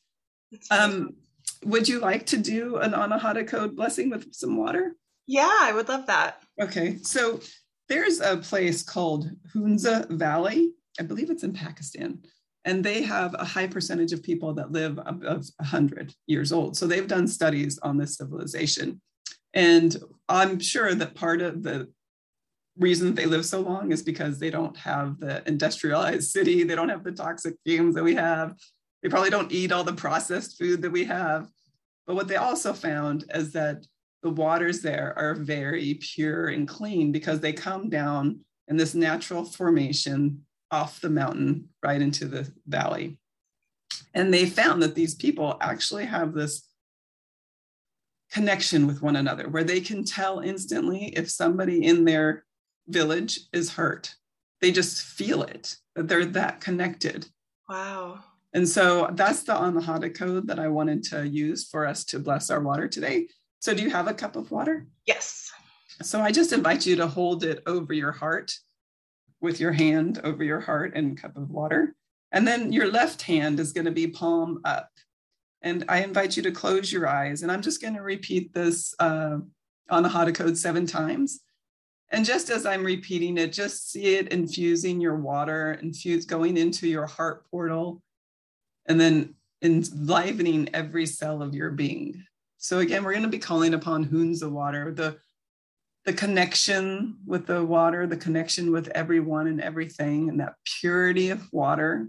Um 0.71 1.17
would 1.65 1.89
you 1.89 2.01
like 2.01 2.27
to 2.27 2.37
do 2.37 2.77
an 2.77 2.93
anahata 2.93 3.47
code 3.47 3.77
blessing 3.77 4.11
with 4.11 4.33
some 4.35 4.57
water? 4.57 4.97
Yeah 5.27 5.59
i 5.63 5.73
would 5.73 5.89
love 5.89 6.07
that. 6.07 6.43
Okay 6.61 6.99
so 7.03 7.41
there's 7.89 8.21
a 8.21 8.37
place 8.37 8.83
called 8.83 9.31
hunza 9.53 10.07
valley. 10.11 10.73
I 11.01 11.05
believe 11.05 11.31
it's 11.31 11.43
in 11.43 11.55
pakistan 11.55 12.23
and 12.65 12.85
they 12.85 13.03
have 13.03 13.35
a 13.35 13.45
high 13.45 13.67
percentage 13.67 14.13
of 14.13 14.23
people 14.23 14.55
that 14.55 14.71
live 14.71 14.99
above 15.05 15.47
100 15.57 16.15
years 16.27 16.53
old. 16.53 16.77
So 16.77 16.87
they've 16.87 17.09
done 17.09 17.27
studies 17.27 17.79
on 17.83 17.97
this 17.97 18.17
civilization. 18.17 19.01
And 19.55 19.97
I'm 20.29 20.59
sure 20.61 20.95
that 20.95 21.15
part 21.15 21.43
of 21.43 21.63
the 21.63 21.89
reason 22.79 23.15
they 23.15 23.27
live 23.27 23.45
so 23.45 23.61
long 23.61 23.93
is 23.93 24.03
because 24.03 24.39
they 24.39 24.51
don't 24.51 24.77
have 24.77 25.19
the 25.19 25.47
industrialized 25.47 26.31
city, 26.31 26.63
they 26.63 26.75
don't 26.75 26.89
have 26.89 27.05
the 27.05 27.13
toxic 27.13 27.55
fumes 27.65 27.95
that 27.95 28.05
we 28.05 28.15
have. 28.15 28.55
They 29.03 29.09
probably 29.09 29.31
don't 29.31 29.53
eat 29.53 29.73
all 29.73 29.85
the 29.85 29.93
processed 29.93 30.57
food 30.57 30.83
that 30.83 30.93
we 30.93 31.05
have. 31.05 31.49
But 32.07 32.15
what 32.15 32.29
they 32.29 32.37
also 32.37 32.73
found 32.73 33.25
is 33.35 33.53
that 33.53 33.85
the 34.23 34.31
waters 34.31 34.81
there 34.81 35.13
are 35.17 35.35
very 35.35 35.95
pure 35.95 36.49
and 36.49 36.69
clean 36.69 37.11
because 37.11 37.41
they 37.41 37.53
come 37.53 37.91
down 37.91 38.41
in 38.69 38.77
this 38.77 38.95
natural 38.95 39.45
formation 39.45 40.45
off 40.73 41.01
the 41.01 41.11
mountain 41.11 41.69
right 41.83 42.01
into 42.01 42.27
the 42.27 42.51
valley. 42.67 43.19
And 44.15 44.33
they 44.33 44.47
found 44.47 44.83
that 44.83 44.95
these 44.95 45.15
people 45.15 45.57
actually 45.61 46.07
have 46.07 46.33
this 46.33 46.67
connection 48.33 48.87
with 48.87 49.03
one 49.03 49.17
another 49.17 49.49
where 49.49 49.65
they 49.65 49.81
can 49.81 50.05
tell 50.05 50.41
instantly 50.41 51.07
if 51.15 51.31
somebody 51.31 51.85
in 51.85 52.05
their 52.05 52.45
village 52.89 53.41
is 53.53 53.73
hurt. 53.73 54.15
They 54.61 54.73
just 54.73 55.03
feel 55.03 55.43
it, 55.43 55.77
that 55.95 56.09
they're 56.09 56.25
that 56.25 56.61
connected. 56.61 57.27
Wow. 57.69 58.21
And 58.55 58.69
so 58.69 59.11
that's 59.13 59.43
the 59.43 59.53
Anahata 59.53 60.15
code 60.15 60.47
that 60.49 60.59
I 60.59 60.69
wanted 60.69 61.03
to 61.05 61.27
use 61.29 61.69
for 61.69 61.87
us 61.87 62.05
to 62.07 62.19
bless 62.19 62.51
our 62.51 62.61
water 62.61 62.89
today. 62.89 63.29
So, 63.61 63.75
do 63.75 63.83
you 63.83 63.91
have 63.91 64.09
a 64.09 64.15
cup 64.15 64.37
of 64.37 64.51
water? 64.51 64.87
Yes. 65.07 65.51
So, 66.03 66.21
I 66.21 66.33
just 66.33 66.53
invite 66.53 66.85
you 66.85 66.97
to 66.97 67.07
hold 67.07 67.45
it 67.45 67.63
over 67.67 67.93
your 67.93 68.13
heart 68.13 68.53
with 69.43 69.61
your 69.61 69.73
hand 69.73 70.21
over 70.25 70.43
your 70.43 70.61
heart 70.61 70.93
and 70.95 71.21
cup 71.21 71.37
of 71.37 71.51
water. 71.51 71.95
And 72.31 72.47
then 72.47 72.73
your 72.73 72.91
left 72.91 73.23
hand 73.23 73.61
is 73.61 73.73
going 73.73 73.85
to 73.85 73.91
be 73.91 74.07
palm 74.07 74.61
up. 74.65 74.89
And 75.61 75.85
I 75.89 76.03
invite 76.03 76.37
you 76.37 76.43
to 76.45 76.53
close 76.53 76.93
your 76.93 77.07
eyes. 77.07 77.43
And 77.43 77.53
I'm 77.53 77.63
just 77.63 77.83
going 77.83 77.95
to 77.95 78.03
repeat 78.03 78.55
this 78.55 78.95
uh, 78.99 79.39
Anahata 79.91 80.35
code 80.35 80.57
seven 80.57 80.87
times. 80.87 81.41
And 82.11 82.25
just 82.25 82.51
as 82.51 82.67
I'm 82.67 82.85
repeating 82.85 83.39
it, 83.39 83.53
just 83.53 83.91
see 83.91 84.17
it 84.17 84.29
infusing 84.29 85.01
your 85.01 85.17
water, 85.17 85.79
infuse 85.83 86.25
going 86.27 86.57
into 86.57 86.87
your 86.87 87.07
heart 87.07 87.45
portal, 87.51 88.03
and 88.87 89.01
then 89.01 89.35
enlivening 89.63 90.69
every 90.75 91.07
cell 91.07 91.43
of 91.43 91.55
your 91.55 91.71
being. 91.71 92.25
So 92.59 92.81
again, 92.81 93.03
we're 93.03 93.13
going 93.13 93.23
to 93.23 93.29
be 93.29 93.39
calling 93.39 93.75
upon 93.75 94.05
Hunza 94.05 94.49
water, 94.49 94.93
the 94.93 95.19
the 96.05 96.13
connection 96.13 97.19
with 97.27 97.47
the 97.47 97.65
water, 97.65 98.07
the 98.07 98.17
connection 98.17 98.73
with 98.73 98.89
everyone 98.89 99.47
and 99.47 99.61
everything, 99.61 100.29
and 100.29 100.41
that 100.41 100.55
purity 100.81 101.31
of 101.31 101.53
water, 101.53 102.09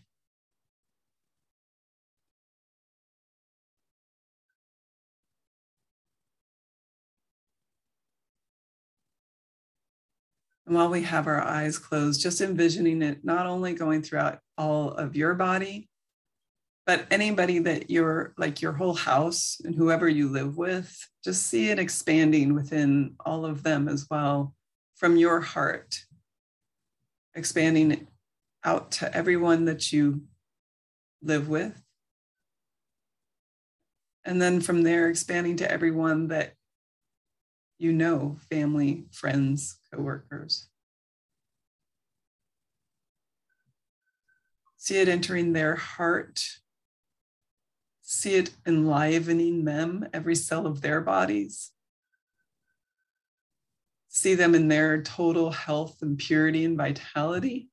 And 10.66 10.77
while 10.77 10.88
we 10.90 11.03
have 11.03 11.27
our 11.27 11.40
eyes 11.40 11.79
closed, 11.79 12.20
just 12.20 12.40
envisioning 12.40 13.03
it 13.03 13.25
not 13.25 13.46
only 13.46 13.75
going 13.75 14.03
throughout 14.03 14.38
all 14.57 14.90
of 14.90 15.16
your 15.16 15.35
body, 15.35 15.88
but 16.87 17.07
anybody 17.11 17.61
that 17.61 17.90
you're 17.90 18.35
like 18.37 18.61
your 18.61 18.72
whole 18.72 18.94
house 18.94 19.61
and 19.64 19.75
whoever 19.75 20.09
you 20.09 20.29
live 20.29 20.57
with, 20.57 20.96
just 21.25 21.46
see 21.46 21.70
it 21.70 21.79
expanding 21.79 22.55
within 22.55 23.14
all 23.25 23.44
of 23.44 23.62
them 23.62 23.88
as 23.88 24.07
well 24.11 24.55
from 24.96 25.16
your 25.16 25.40
heart, 25.40 26.01
expanding 27.35 28.07
out 28.64 28.92
to 28.92 29.16
everyone 29.16 29.64
that 29.64 29.92
you 29.92 30.22
live 31.22 31.48
with. 31.48 31.81
And 34.25 34.40
then 34.40 34.61
from 34.61 34.83
there, 34.83 35.09
expanding 35.09 35.57
to 35.57 35.70
everyone 35.70 36.29
that 36.29 36.55
you 37.83 37.92
know 37.92 38.37
family, 38.49 39.07
friends, 39.11 39.81
coworkers. 39.92 40.68
See 44.77 44.99
it 44.99 45.09
entering 45.09 45.53
their 45.53 45.75
heart. 45.75 46.45
See 48.03 48.35
it 48.35 48.51
enlivening 48.66 49.64
them, 49.64 50.07
every 50.12 50.37
cell 50.37 50.66
of 50.66 50.81
their 50.81 51.01
bodies. 51.01 51.73
See 54.09 54.35
them 54.35 54.55
in 54.55 54.68
their 54.68 55.03
total 55.03 55.51
health 55.51 56.03
and 56.03 56.16
purity 56.16 56.64
and 56.64 56.77
vitality 56.77 57.68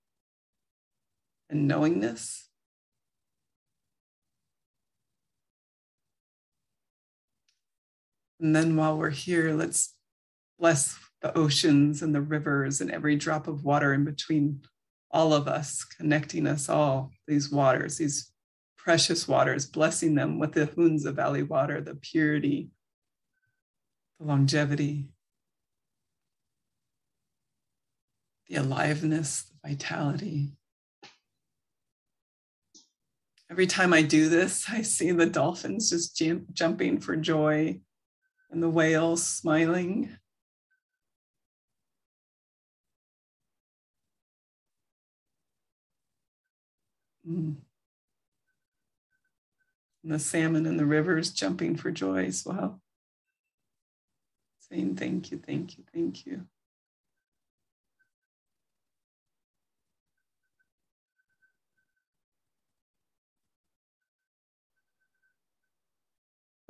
and 1.52 1.68
knowingness. 1.68 2.50
And 8.40 8.56
then 8.56 8.76
while 8.76 8.98
we're 8.98 9.10
here, 9.10 9.54
let's 9.54 9.94
bless 10.60 10.98
the 11.22 11.36
oceans 11.38 12.02
and 12.02 12.14
the 12.14 12.22
rivers 12.22 12.82
and 12.82 12.92
every 12.92 13.16
drop 13.16 13.48
of 13.48 13.64
water 13.64 13.94
in 13.94 14.04
between 14.04 14.62
all 15.12 15.34
of 15.34 15.48
us, 15.48 15.84
connecting 15.84 16.46
us 16.46 16.70
all, 16.70 17.12
these 17.28 17.52
waters, 17.52 17.98
these 17.98 18.32
precious 18.78 19.28
waters, 19.28 19.66
blessing 19.66 20.16
them 20.16 20.40
with 20.40 20.54
the 20.54 20.66
Hunza 20.68 21.12
Valley 21.12 21.44
water, 21.44 21.82
the 21.82 21.96
purity, 21.96 22.70
the 24.20 24.26
longevity, 24.26 25.10
the 28.48 28.56
aliveness, 28.56 29.44
the 29.44 29.70
vitality. 29.70 30.54
Every 33.52 33.68
time 33.68 33.94
I 33.94 34.04
do 34.04 34.30
this, 34.30 34.66
I 34.70 34.84
see 34.84 35.12
the 35.12 35.26
dolphins 35.26 35.90
just 35.90 36.16
jump, 36.16 36.54
jumping 36.54 37.00
for 37.00 37.16
joy 37.16 37.80
and 38.52 38.64
the 38.64 38.70
whales 38.70 39.26
smiling. 39.26 40.18
Mm. 47.28 47.56
And 50.04 50.14
the 50.14 50.20
salmon 50.20 50.66
in 50.66 50.78
the 50.78 50.86
rivers 50.86 51.32
jumping 51.32 51.76
for 51.76 51.92
joy 51.92 52.26
as 52.26 52.46
well. 52.46 52.82
Saying 54.70 54.96
thank 54.96 55.32
you, 55.32 55.42
thank 55.46 55.78
you, 55.78 55.84
thank 55.94 56.26
you. 56.26 56.46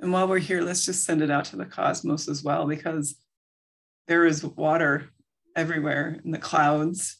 And 0.00 0.12
while 0.12 0.26
we're 0.26 0.38
here, 0.38 0.62
let's 0.62 0.86
just 0.86 1.04
send 1.04 1.20
it 1.20 1.30
out 1.30 1.44
to 1.46 1.56
the 1.56 1.66
cosmos 1.66 2.26
as 2.26 2.42
well, 2.42 2.66
because 2.66 3.16
there 4.08 4.24
is 4.24 4.42
water 4.42 5.10
everywhere 5.54 6.18
in 6.24 6.30
the 6.30 6.38
clouds, 6.38 7.19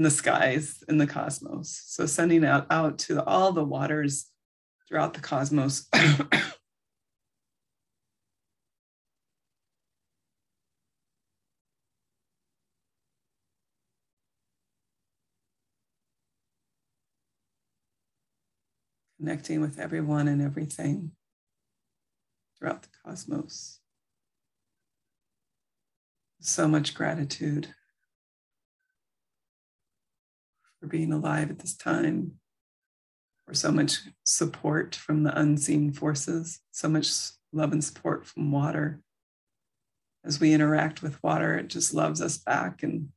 in 0.00 0.04
the 0.04 0.10
skies, 0.10 0.82
in 0.88 0.96
the 0.96 1.06
cosmos. 1.06 1.82
So 1.84 2.06
sending 2.06 2.42
out 2.42 2.66
out 2.70 2.98
to 3.00 3.22
all 3.22 3.52
the 3.52 3.62
waters 3.62 4.30
throughout 4.88 5.12
the 5.12 5.20
cosmos. 5.20 5.86
Connecting 19.18 19.60
with 19.60 19.78
everyone 19.78 20.28
and 20.28 20.40
everything 20.40 21.10
throughout 22.58 22.84
the 22.84 22.88
cosmos. 23.04 23.80
So 26.40 26.66
much 26.66 26.94
gratitude 26.94 27.74
for 30.80 30.86
being 30.86 31.12
alive 31.12 31.50
at 31.50 31.58
this 31.58 31.76
time, 31.76 32.32
for 33.46 33.54
so 33.54 33.70
much 33.70 33.98
support 34.24 34.94
from 34.94 35.22
the 35.22 35.38
unseen 35.38 35.92
forces, 35.92 36.60
so 36.70 36.88
much 36.88 37.12
love 37.52 37.72
and 37.72 37.84
support 37.84 38.26
from 38.26 38.50
water. 38.50 39.00
As 40.24 40.40
we 40.40 40.52
interact 40.52 41.02
with 41.02 41.22
water, 41.22 41.56
it 41.56 41.68
just 41.68 41.94
loves 41.94 42.20
us 42.20 42.38
back 42.38 42.82
and 42.82 43.08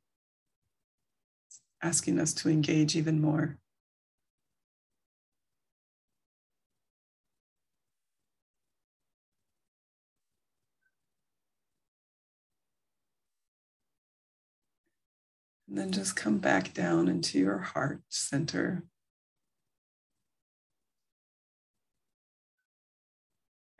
asking 1.82 2.20
us 2.20 2.34
to 2.34 2.50
engage 2.50 2.96
even 2.96 3.22
more. 3.22 3.58
And 15.74 15.82
then 15.82 15.92
just 15.92 16.16
come 16.16 16.38
back 16.38 16.72
down 16.76 17.08
into 17.08 17.40
your 17.40 17.58
heart 17.58 18.04
center. 18.08 18.84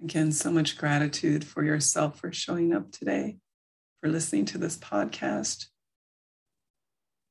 Again, 0.02 0.32
so 0.32 0.50
much 0.50 0.76
gratitude 0.76 1.46
for 1.46 1.64
yourself 1.64 2.20
for 2.20 2.32
showing 2.32 2.74
up 2.74 2.92
today, 2.92 3.38
for 4.02 4.10
listening 4.10 4.46
to 4.46 4.58
this 4.58 4.76
podcast, 4.76 5.68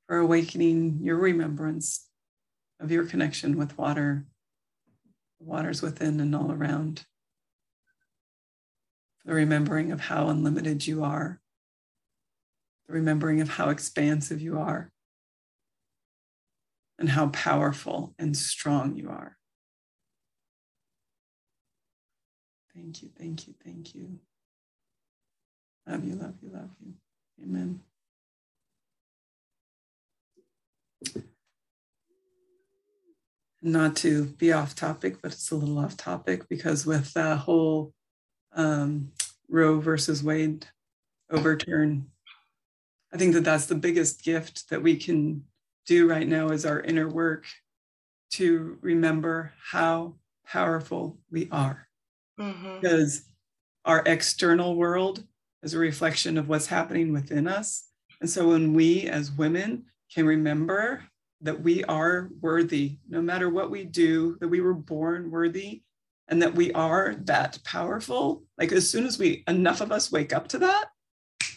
for 0.07 0.19
awakening 0.19 1.01
your 1.03 1.17
remembrance 1.17 2.07
of 2.79 2.93
your 2.93 3.05
connection 3.05 3.57
with 3.57 3.77
water, 3.77 4.27
the 5.41 5.47
waters 5.47 5.83
within 5.83 6.21
and 6.21 6.37
all 6.37 6.53
around, 6.53 7.05
the 9.25 9.35
remembering 9.35 9.91
of 9.91 10.03
how 10.03 10.29
unlimited 10.29 10.87
you 10.87 11.03
are 11.03 11.42
remembering 12.89 13.41
of 13.41 13.49
how 13.49 13.69
expansive 13.71 14.41
you 14.41 14.59
are 14.59 14.91
and 16.99 17.09
how 17.09 17.29
powerful 17.29 18.15
and 18.19 18.37
strong 18.37 18.97
you 18.97 19.09
are. 19.09 19.37
Thank 22.75 23.03
you, 23.03 23.11
thank 23.19 23.47
you, 23.47 23.55
thank 23.65 23.95
you. 23.95 24.19
Love 25.87 26.05
you, 26.05 26.15
love 26.15 26.35
you, 26.41 26.51
love 26.51 26.71
you. 26.81 26.95
Amen. 27.43 27.81
Not 33.61 33.97
to 33.97 34.27
be 34.27 34.53
off 34.53 34.75
topic, 34.75 35.21
but 35.23 35.33
it's 35.33 35.51
a 35.51 35.57
little 35.57 35.79
off 35.79 35.97
topic 35.97 36.49
because 36.49 36.87
with 36.87 37.13
the 37.15 37.37
whole 37.37 37.93
um, 38.55 39.13
Roe 39.49 39.81
versus 39.81 40.23
Wade 40.23 40.67
overturn 41.31 42.07
I 43.13 43.19
think 43.19 43.35
that 43.35 43.45
that's 43.45 43.67
the 43.67 43.75
biggest 43.75 44.25
gift 44.25 44.71
that 44.71 44.83
we 44.83 44.97
can 44.97 45.45
do 45.87 46.09
right 46.09 46.27
now 46.27 46.49
is 46.49 46.65
our 46.65 46.81
inner 46.81 47.09
work 47.09 47.45
to 48.33 48.79
remember 48.81 49.53
how 49.71 50.15
powerful 50.47 51.19
we 51.31 51.49
are. 51.51 51.89
Mm-hmm. 52.41 52.81
Because 52.81 53.25
our 53.85 54.03
external 54.07 54.77
world 54.77 55.25
is 55.63 55.75
a 55.75 55.79
reflection 55.79 56.39
of 56.39 56.49
what's 56.49 56.67
happening 56.67 57.13
within 57.13 57.47
us. 57.47 57.85
And 58.21 58.31
so 58.31 58.49
when 58.49 58.73
we 58.73 59.09
as 59.09 59.31
women 59.31 59.85
can 60.15 60.27
remember 60.27 61.05
that 61.43 61.61
we 61.61 61.85
are 61.85 62.31
worthy, 62.41 62.99
no 63.09 63.21
matter 63.21 63.51
what 63.51 63.71
we 63.71 63.85
do, 63.85 64.39
that 64.41 64.49
we 64.49 64.61
were 64.61 64.75
born 64.75 65.31
worthy 65.31 65.83
and 66.29 66.41
that 66.41 66.55
we 66.55 66.73
are 66.73 67.17
that 67.25 67.59
powerful, 67.65 68.45
like 68.57 68.73
as 68.73 68.89
soon 68.89 69.07
as 69.07 69.19
we, 69.19 69.43
enough 69.49 69.81
of 69.81 69.93
us 69.93 70.13
wake 70.13 70.33
up 70.33 70.49
to 70.49 70.59
that, 70.59 70.87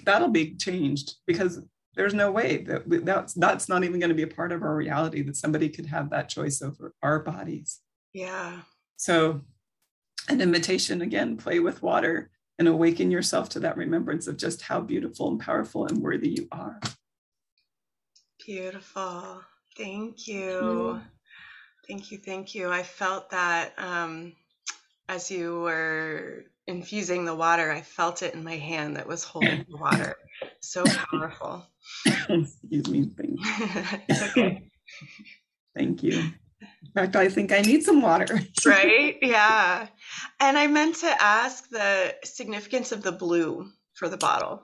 that'll 0.06 0.30
be 0.30 0.56
changed 0.56 1.16
because 1.26 1.62
there's 1.96 2.14
no 2.14 2.32
way 2.32 2.58
that 2.64 2.88
we, 2.88 2.98
that's 2.98 3.34
that's 3.34 3.70
not 3.70 3.84
even 3.84 4.00
going 4.00 4.10
to 4.10 4.16
be 4.16 4.24
a 4.24 4.28
part 4.28 4.52
of 4.52 4.64
our 4.64 4.76
reality 4.76 5.22
that 5.24 5.38
somebody 5.38 5.70
could 5.70 5.86
have 5.88 6.10
that 6.10 6.30
choice 6.30 6.62
over 6.62 6.94
our 7.02 7.20
bodies. 7.20 7.80
Yeah. 8.14 8.62
So 8.98 9.42
an 10.30 10.42
invitation 10.42 11.02
again 11.02 11.38
play 11.38 11.60
with 11.60 11.82
water 11.82 12.32
and 12.58 12.68
awaken 12.68 13.12
yourself 13.12 13.50
to 13.50 13.60
that 13.62 13.78
remembrance 13.78 14.28
of 14.28 14.38
just 14.38 14.62
how 14.62 14.80
beautiful 14.80 15.30
and 15.30 15.40
powerful 15.40 15.86
and 15.88 16.00
worthy 16.00 16.30
you 16.30 16.48
are. 16.52 16.80
Beautiful. 18.46 19.42
Thank 19.78 20.28
you. 20.28 21.02
Thank 21.88 22.12
you 22.12 22.18
thank 22.18 22.56
you. 22.56 22.72
I 22.72 22.84
felt 22.84 23.30
that 23.30 23.74
um, 23.78 24.34
as 25.08 25.30
you 25.30 25.60
were 25.60 26.46
infusing 26.86 27.26
the 27.26 27.34
water, 27.34 27.72
I 27.72 27.82
felt 27.82 28.22
it 28.22 28.36
in 28.36 28.44
my 28.44 28.58
hand 28.58 28.96
that 28.96 29.08
was 29.08 29.24
holding 29.24 29.66
the 29.68 29.76
water. 29.76 30.14
So 30.60 30.84
powerful. 30.86 31.66
Excuse 32.06 32.88
me. 32.88 33.10
Thank 33.18 33.40
okay. 34.22 34.70
Thank 35.76 36.04
you. 36.04 36.12
In 36.62 36.92
fact, 36.94 37.16
I 37.16 37.28
think 37.28 37.52
I 37.52 37.62
need 37.62 37.82
some 37.82 38.04
water. 38.04 38.40
right? 38.68 39.18
Yeah. 39.20 39.88
And 40.40 40.60
I 40.60 40.68
meant 40.68 40.98
to 40.98 41.08
ask 41.20 41.68
the 41.72 42.14
significance 42.24 42.92
of 42.92 43.02
the 43.02 43.12
blue 43.12 43.68
for 43.96 44.08
the 44.08 44.18
bottle. 44.18 44.62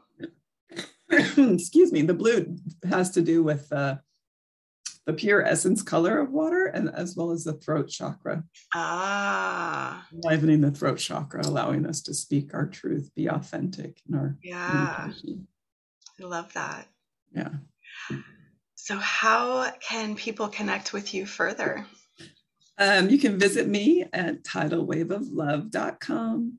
Excuse 1.10 1.92
me. 1.92 2.04
The 2.04 2.14
blue 2.14 2.56
has 2.88 3.10
to 3.12 3.22
do 3.24 3.42
with 3.42 3.74
uh, 3.74 3.96
the 5.12 5.18
pure 5.18 5.46
essence 5.46 5.84
color 5.84 6.20
of 6.20 6.32
water 6.32 6.68
and 6.68 6.90
as 6.96 7.18
well 7.18 7.32
as 7.32 7.44
the 7.44 7.52
throat 7.54 7.90
chakra. 7.90 8.46
Ah. 8.74 10.08
Enlivening 10.14 10.62
the 10.62 10.72
throat 10.72 11.00
chakra, 11.00 11.46
allowing 11.46 11.86
us 11.86 12.02
to 12.04 12.14
speak 12.14 12.54
our 12.54 12.66
truth, 12.66 13.12
be 13.14 13.28
authentic 13.28 14.00
in 14.08 14.16
our 14.16 14.38
Yeah. 14.42 15.12
I 15.12 16.24
love 16.24 16.54
that. 16.54 16.88
Yeah. 17.36 17.50
So 18.76 18.96
how 18.98 19.70
can 19.82 20.16
people 20.16 20.48
connect 20.48 20.94
with 20.94 21.14
you 21.14 21.26
further? 21.26 21.86
Um, 22.78 23.10
you 23.10 23.20
can 23.20 23.38
visit 23.38 23.68
me 23.68 24.06
at 24.14 24.44
tidalwaveoflove.com. 24.44 26.58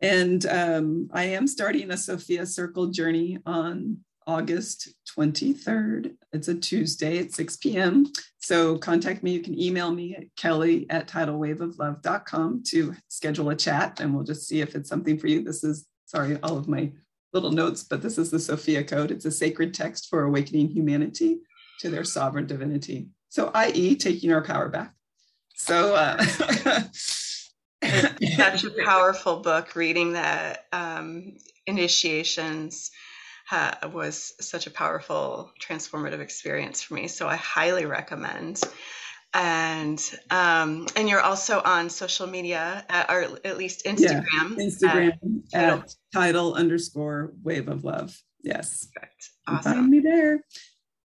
And 0.00 0.46
um, 0.46 1.10
I 1.12 1.24
am 1.24 1.48
starting 1.48 1.90
a 1.90 1.96
Sophia 1.96 2.46
Circle 2.46 2.90
journey 2.90 3.38
on 3.44 4.04
August 4.28 4.90
23rd. 5.18 6.14
It's 6.32 6.48
a 6.48 6.54
Tuesday 6.54 7.18
at 7.18 7.32
6 7.32 7.56
p.m. 7.56 8.06
So 8.36 8.76
contact 8.76 9.22
me. 9.22 9.32
You 9.32 9.40
can 9.40 9.58
email 9.58 9.90
me 9.90 10.14
at 10.14 10.24
kelly 10.36 10.86
at 10.90 11.08
tidalwaveoflove.com 11.08 12.62
to 12.68 12.94
schedule 13.08 13.48
a 13.50 13.56
chat 13.56 14.00
and 14.00 14.14
we'll 14.14 14.24
just 14.24 14.46
see 14.46 14.60
if 14.60 14.74
it's 14.76 14.90
something 14.90 15.18
for 15.18 15.28
you. 15.28 15.42
This 15.42 15.64
is, 15.64 15.86
sorry, 16.04 16.38
all 16.42 16.58
of 16.58 16.68
my 16.68 16.92
little 17.32 17.50
notes, 17.50 17.82
but 17.82 18.02
this 18.02 18.18
is 18.18 18.30
the 18.30 18.38
Sophia 18.38 18.84
Code. 18.84 19.10
It's 19.10 19.24
a 19.24 19.30
sacred 19.30 19.72
text 19.72 20.08
for 20.10 20.24
awakening 20.24 20.68
humanity 20.68 21.40
to 21.80 21.88
their 21.88 22.04
sovereign 22.04 22.46
divinity. 22.46 23.08
So, 23.30 23.50
i.e., 23.54 23.96
taking 23.96 24.32
our 24.32 24.42
power 24.42 24.68
back. 24.68 24.94
So, 25.54 25.94
uh, 25.94 26.22
such 28.36 28.64
a 28.64 28.70
powerful 28.84 29.40
book 29.40 29.74
reading 29.74 30.12
the 30.12 30.58
um, 30.72 31.36
initiations 31.66 32.90
ha- 33.48 33.78
was 33.92 34.34
such 34.40 34.66
a 34.66 34.70
powerful, 34.70 35.52
transformative 35.60 36.20
experience 36.20 36.82
for 36.82 36.94
me. 36.94 37.08
So 37.08 37.26
I 37.26 37.36
highly 37.36 37.86
recommend. 37.86 38.60
And 39.34 40.02
um, 40.30 40.86
and 40.96 41.08
you're 41.08 41.20
also 41.20 41.60
on 41.60 41.90
social 41.90 42.26
media, 42.26 42.84
at, 42.88 43.10
or 43.10 43.38
at 43.44 43.58
least 43.58 43.84
Instagram. 43.84 44.56
Yeah, 44.56 44.66
Instagram 44.66 45.12
at, 45.52 45.62
at 45.62 45.70
tidal. 45.70 45.84
tidal 46.14 46.54
underscore 46.54 47.32
wave 47.42 47.68
of 47.68 47.84
love. 47.84 48.16
Yes. 48.42 48.88
Perfect. 48.94 49.30
Awesome. 49.46 49.72
Find 49.72 49.88
me 49.88 50.00
there. 50.00 50.40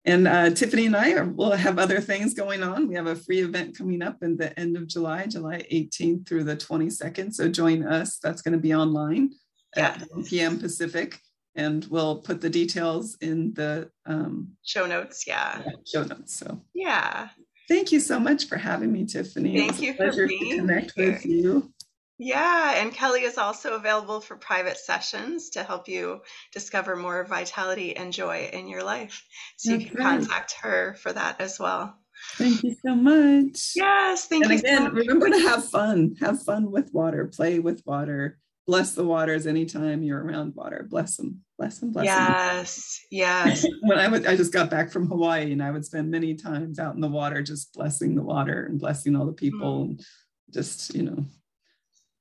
And 0.04 0.26
uh, 0.26 0.50
Tiffany 0.50 0.86
and 0.86 0.96
I 0.96 1.12
are, 1.12 1.24
will 1.24 1.52
have 1.52 1.78
other 1.78 2.00
things 2.00 2.34
going 2.34 2.62
on. 2.62 2.88
We 2.88 2.94
have 2.96 3.06
a 3.06 3.14
free 3.14 3.40
event 3.40 3.76
coming 3.76 4.02
up 4.02 4.22
in 4.22 4.36
the 4.36 4.58
end 4.58 4.76
of 4.76 4.88
July, 4.88 5.26
July 5.26 5.64
18th 5.72 6.26
through 6.26 6.44
the 6.44 6.56
22nd. 6.56 7.32
So 7.32 7.48
join 7.48 7.84
us. 7.84 8.18
That's 8.18 8.42
going 8.42 8.52
to 8.52 8.58
be 8.58 8.74
online 8.74 9.30
yeah. 9.76 9.96
at 10.00 10.08
1 10.10 10.24
p.m. 10.24 10.58
Pacific. 10.58 11.18
And 11.54 11.84
we'll 11.86 12.16
put 12.16 12.40
the 12.40 12.50
details 12.50 13.16
in 13.20 13.52
the 13.54 13.90
um, 14.06 14.52
show 14.62 14.86
notes. 14.86 15.26
Yeah. 15.26 15.62
yeah. 15.64 15.72
Show 15.86 16.04
notes. 16.04 16.34
So, 16.34 16.62
yeah. 16.74 17.28
Thank 17.68 17.92
you 17.92 18.00
so 18.00 18.18
much 18.18 18.46
for 18.48 18.56
having 18.56 18.92
me, 18.92 19.04
Tiffany. 19.04 19.56
Thank 19.56 19.80
you 19.80 19.94
for 19.94 20.10
being 20.26 20.50
to 20.50 20.56
connect 20.56 20.92
here. 20.96 21.12
with 21.12 21.26
you. 21.26 21.72
Yeah, 22.18 22.74
and 22.76 22.92
Kelly 22.92 23.22
is 23.22 23.36
also 23.36 23.74
available 23.74 24.20
for 24.20 24.36
private 24.36 24.76
sessions 24.76 25.50
to 25.50 25.64
help 25.64 25.88
you 25.88 26.20
discover 26.52 26.94
more 26.94 27.24
vitality 27.24 27.96
and 27.96 28.12
joy 28.12 28.48
in 28.52 28.68
your 28.68 28.84
life. 28.84 29.24
So 29.56 29.74
you 29.74 29.86
can 29.86 29.96
contact 29.96 30.54
her 30.62 30.94
for 31.00 31.12
that 31.12 31.40
as 31.40 31.58
well. 31.58 31.98
Thank 32.36 32.62
you 32.62 32.76
so 32.86 32.94
much. 32.94 33.72
Yes, 33.74 34.26
thank 34.26 34.44
and 34.44 34.52
you. 34.52 34.58
again, 34.60 34.82
so 34.82 34.90
remember 34.90 35.30
to 35.30 35.40
have 35.40 35.68
fun. 35.68 36.14
Have 36.20 36.42
fun 36.42 36.70
with 36.70 36.92
water. 36.92 37.26
Play 37.26 37.58
with 37.58 37.82
water. 37.84 38.38
Bless 38.66 38.94
the 38.94 39.04
waters 39.04 39.46
anytime 39.46 40.02
you're 40.02 40.22
around 40.22 40.54
water. 40.54 40.86
Bless 40.88 41.16
them. 41.16 41.40
Bless 41.58 41.78
them. 41.78 41.92
Bless 41.92 42.04
yes, 42.04 42.18
them. 42.18 43.08
Yes. 43.10 43.62
yes. 43.62 43.66
when 43.82 43.98
I 43.98 44.08
would, 44.08 44.26
I 44.26 44.36
just 44.36 44.52
got 44.52 44.70
back 44.70 44.90
from 44.90 45.08
Hawaii, 45.08 45.52
and 45.52 45.62
I 45.62 45.70
would 45.70 45.84
spend 45.84 46.10
many 46.10 46.34
times 46.34 46.78
out 46.78 46.94
in 46.94 47.00
the 47.00 47.08
water, 47.08 47.42
just 47.42 47.74
blessing 47.74 48.14
the 48.14 48.22
water 48.22 48.66
and 48.66 48.78
blessing 48.78 49.16
all 49.16 49.26
the 49.26 49.32
people, 49.32 49.80
mm. 49.80 49.90
and 49.90 50.04
just 50.50 50.94
you 50.94 51.02
know 51.02 51.24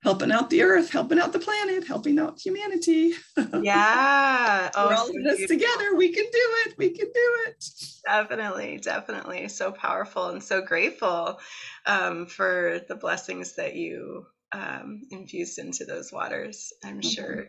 helping 0.03 0.31
out 0.31 0.49
the 0.49 0.63
earth, 0.63 0.89
helping 0.89 1.19
out 1.19 1.31
the 1.31 1.39
planet, 1.39 1.85
helping 1.87 2.19
out 2.19 2.39
humanity. 2.39 3.13
Yeah. 3.61 4.71
Oh, 4.75 4.87
We're 4.87 4.95
all 4.95 5.07
so 5.07 5.15
in 5.15 5.23
this 5.23 5.47
together. 5.47 5.95
We 5.95 6.09
can 6.09 6.23
do 6.23 6.55
it. 6.65 6.75
We 6.77 6.89
can 6.89 7.05
do 7.05 7.37
it. 7.47 7.65
Definitely, 8.05 8.77
definitely. 8.77 9.47
So 9.49 9.71
powerful 9.71 10.29
and 10.29 10.41
so 10.41 10.61
grateful 10.61 11.39
um, 11.85 12.25
for 12.25 12.81
the 12.87 12.95
blessings 12.95 13.55
that 13.55 13.75
you 13.75 14.25
um, 14.51 15.03
infused 15.11 15.59
into 15.59 15.85
those 15.85 16.11
waters. 16.11 16.73
I'm 16.83 17.01
mm-hmm. 17.01 17.09
sure 17.09 17.45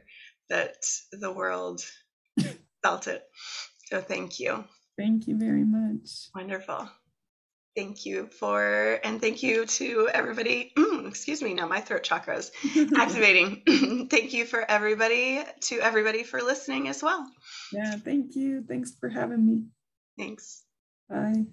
that 0.50 0.76
the 1.12 1.32
world 1.32 1.84
felt 2.82 3.06
it. 3.06 3.22
So 3.86 4.00
thank 4.00 4.40
you. 4.40 4.64
Thank 4.98 5.26
you 5.26 5.38
very 5.38 5.64
much. 5.64 6.28
Wonderful 6.34 6.88
thank 7.76 8.04
you 8.04 8.28
for 8.38 9.00
and 9.04 9.20
thank 9.20 9.42
you 9.42 9.66
to 9.66 10.08
everybody 10.12 10.72
mm, 10.76 11.06
excuse 11.08 11.42
me 11.42 11.54
now 11.54 11.66
my 11.66 11.80
throat 11.80 12.02
chakra 12.02 12.36
is 12.36 12.50
activating 12.96 13.62
thank 14.10 14.32
you 14.32 14.44
for 14.44 14.62
everybody 14.70 15.42
to 15.60 15.80
everybody 15.80 16.22
for 16.22 16.40
listening 16.42 16.88
as 16.88 17.02
well 17.02 17.26
yeah 17.72 17.96
thank 17.96 18.34
you 18.34 18.62
thanks 18.68 18.92
for 18.98 19.08
having 19.08 19.46
me 19.46 19.62
thanks 20.18 20.64
bye 21.08 21.44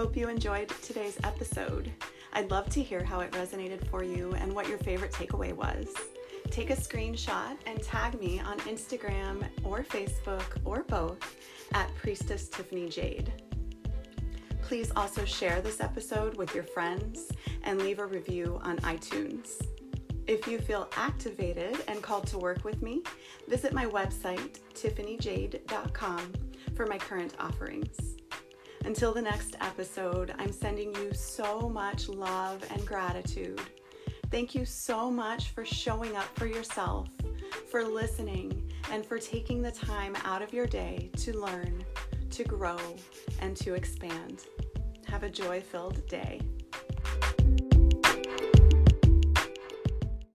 hope 0.00 0.16
you 0.16 0.30
enjoyed 0.30 0.66
today's 0.80 1.18
episode. 1.24 1.92
I'd 2.32 2.50
love 2.50 2.70
to 2.70 2.82
hear 2.82 3.04
how 3.04 3.20
it 3.20 3.32
resonated 3.32 3.86
for 3.88 4.02
you 4.02 4.32
and 4.32 4.50
what 4.50 4.66
your 4.66 4.78
favorite 4.78 5.12
takeaway 5.12 5.52
was 5.52 5.88
take 6.50 6.70
a 6.70 6.74
screenshot 6.74 7.54
and 7.66 7.82
tag 7.82 8.18
me 8.18 8.40
on 8.40 8.58
Instagram 8.60 9.44
or 9.62 9.82
Facebook 9.82 10.56
or 10.64 10.84
both 10.84 11.36
at 11.74 11.94
Priestess 11.96 12.48
Tiffany 12.48 12.88
Jade. 12.88 13.30
Please 14.62 14.90
also 14.96 15.26
share 15.26 15.60
this 15.60 15.82
episode 15.82 16.34
with 16.38 16.54
your 16.54 16.64
friends 16.64 17.30
and 17.64 17.82
leave 17.82 17.98
a 17.98 18.06
review 18.06 18.58
on 18.62 18.78
iTunes. 18.78 19.62
If 20.26 20.48
you 20.48 20.60
feel 20.60 20.88
activated 20.96 21.76
and 21.88 22.02
called 22.02 22.26
to 22.28 22.38
work 22.38 22.64
with 22.64 22.80
me, 22.80 23.02
visit 23.48 23.74
my 23.74 23.84
website, 23.84 24.60
tiffanyjade.com, 24.72 26.32
for 26.74 26.86
my 26.86 26.96
current 26.96 27.34
offerings. 27.38 28.19
Until 28.84 29.12
the 29.12 29.22
next 29.22 29.56
episode, 29.60 30.34
I'm 30.38 30.52
sending 30.52 30.94
you 30.96 31.12
so 31.12 31.68
much 31.68 32.08
love 32.08 32.64
and 32.70 32.84
gratitude. 32.86 33.60
Thank 34.30 34.54
you 34.54 34.64
so 34.64 35.10
much 35.10 35.50
for 35.50 35.64
showing 35.64 36.16
up 36.16 36.26
for 36.38 36.46
yourself, 36.46 37.08
for 37.70 37.84
listening, 37.84 38.72
and 38.90 39.04
for 39.04 39.18
taking 39.18 39.60
the 39.60 39.70
time 39.70 40.16
out 40.24 40.40
of 40.40 40.54
your 40.54 40.66
day 40.66 41.10
to 41.18 41.38
learn, 41.38 41.84
to 42.30 42.44
grow, 42.44 42.78
and 43.40 43.56
to 43.58 43.74
expand. 43.74 44.46
Have 45.06 45.24
a 45.24 45.30
joy 45.30 45.60
filled 45.60 46.06
day. 46.08 46.40